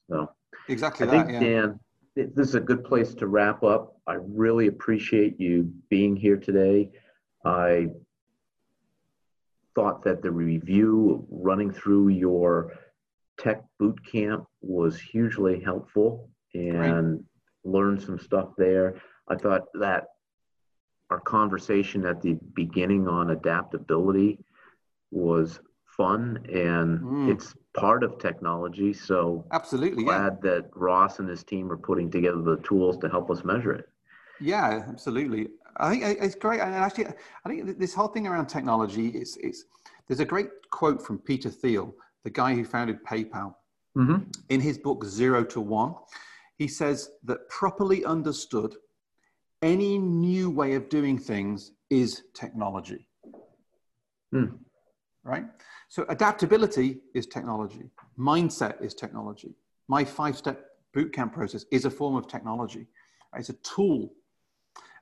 [0.10, 0.30] So
[0.68, 1.27] exactly I that.
[1.27, 1.48] think Yeah.
[1.48, 1.80] Dan,
[2.15, 3.98] this is a good place to wrap up.
[4.07, 6.91] I really appreciate you being here today.
[7.44, 7.90] I
[9.76, 12.73] thought that the review running through your
[13.38, 17.23] tech boot camp was hugely helpful and
[17.65, 19.02] learned some stuff there.
[19.27, 20.06] I thought that
[21.10, 24.40] our conversation at the beginning on adaptability
[25.11, 25.60] was
[25.98, 27.30] fun and Mm.
[27.32, 28.94] it's part of technology.
[28.94, 30.04] So Absolutely.
[30.04, 30.18] Yeah.
[30.18, 33.74] glad that Ross and his team are putting together the tools to help us measure
[33.74, 33.90] it.
[34.40, 35.50] Yeah, absolutely.
[35.78, 36.60] I think it's great.
[36.62, 39.66] And actually, I think this whole thing around technology is,
[40.08, 41.94] there's a great quote from Peter Thiel,
[42.24, 43.56] the guy who founded PayPal.
[43.98, 44.30] Mm-hmm.
[44.50, 45.96] In his book, Zero to One,
[46.58, 48.76] he says that properly understood,
[49.62, 53.08] any new way of doing things is technology.
[54.32, 54.46] Hmm.
[55.24, 55.46] Right?
[55.90, 59.56] So, adaptability is technology, mindset is technology.
[59.88, 62.88] My five step bootcamp process is a form of technology,
[63.36, 64.12] it's a tool.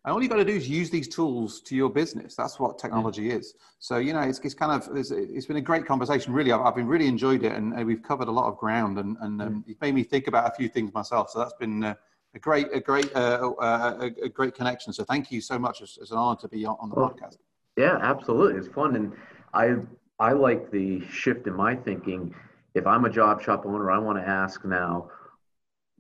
[0.06, 2.36] And all you've got to do is use these tools to your business.
[2.36, 3.54] That's what technology is.
[3.80, 6.34] So, you know, it's, it's kind of, it's, it's been a great conversation.
[6.34, 9.00] Really, I've, I've been really enjoyed it and uh, we've covered a lot of ground
[9.00, 11.30] and, and um, it made me think about a few things myself.
[11.30, 11.96] So that's been uh,
[12.36, 14.92] a great, a great, uh, uh, a, a, great connection.
[14.92, 15.82] So thank you so much.
[15.82, 17.38] It's, it's an honor to be on, on the Well, podcast.
[17.78, 18.60] Yeah, absolutely.
[18.60, 18.98] It's fun.
[18.98, 19.14] And
[19.54, 19.76] I,
[20.24, 22.34] I like the shift in my thinking.
[22.76, 25.10] If I'm a job shop owner, I want to ask now,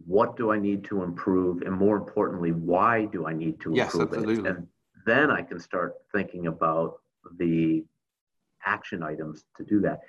[0.05, 1.61] what do I need to improve?
[1.63, 4.49] And more importantly, why do I need to Yes, improve absolutely.
[4.49, 4.55] it?
[4.55, 4.67] And
[5.05, 7.01] then I can start thinking about
[7.37, 7.83] the
[8.65, 9.99] action items to do that.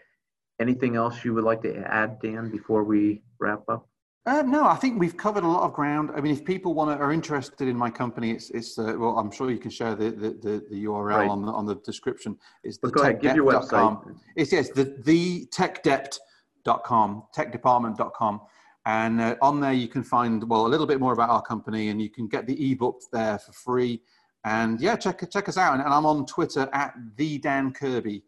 [0.60, 3.88] Anything else you would like to add, Dan, before we wrap up?
[4.26, 6.10] Uh, no, I think we've covered a lot of ground.
[6.16, 9.18] I mean, if people want to, are interested in my company, it's, it's uh, well,
[9.18, 11.28] I'm sure you can share the, the, the, the URL Right.
[11.28, 12.38] on, the, on the description.
[12.62, 14.16] It's the But go ahead, give your website.
[14.34, 18.40] It's yes, the, the techdept.com, techdepartment.com.
[18.86, 21.90] And uh, on there, you can find, well, a little bit more about our company
[21.90, 24.00] and you can get the ebook there for free.
[24.44, 25.74] And yeah, check, check us out.
[25.74, 28.22] And, and I'm on Twitter at the Dan Kirby.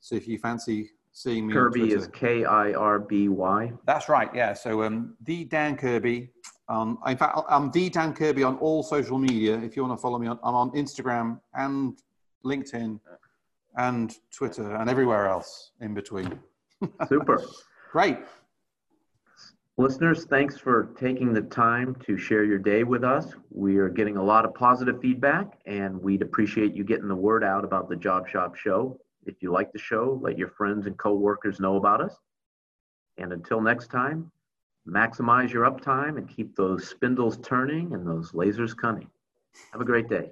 [0.00, 3.72] So if you fancy seeing me Kirby is K I R B Y.
[3.86, 4.30] That's right.
[4.34, 4.52] Yeah.
[4.54, 6.30] So um, the Dan Kirby.
[6.68, 9.58] Um, in fact, I'm the Dan Kirby on all social media.
[9.58, 11.98] If you want to follow me, on, I'm on Instagram and
[12.44, 12.98] LinkedIn
[13.76, 16.38] and Twitter and everywhere else in between.
[17.08, 17.42] Super.
[17.90, 18.18] Great.
[19.78, 23.32] Listeners, thanks for taking the time to share your day with us.
[23.50, 27.42] We are getting a lot of positive feedback, and we'd appreciate you getting the word
[27.42, 28.98] out about the Job Shop Show.
[29.26, 32.16] If you like the show, let your friends and coworkers know about us.
[33.18, 34.30] And until next time,
[34.88, 39.08] maximize your uptime and keep those spindles turning and those lasers cunning.
[39.72, 40.30] Have a great day.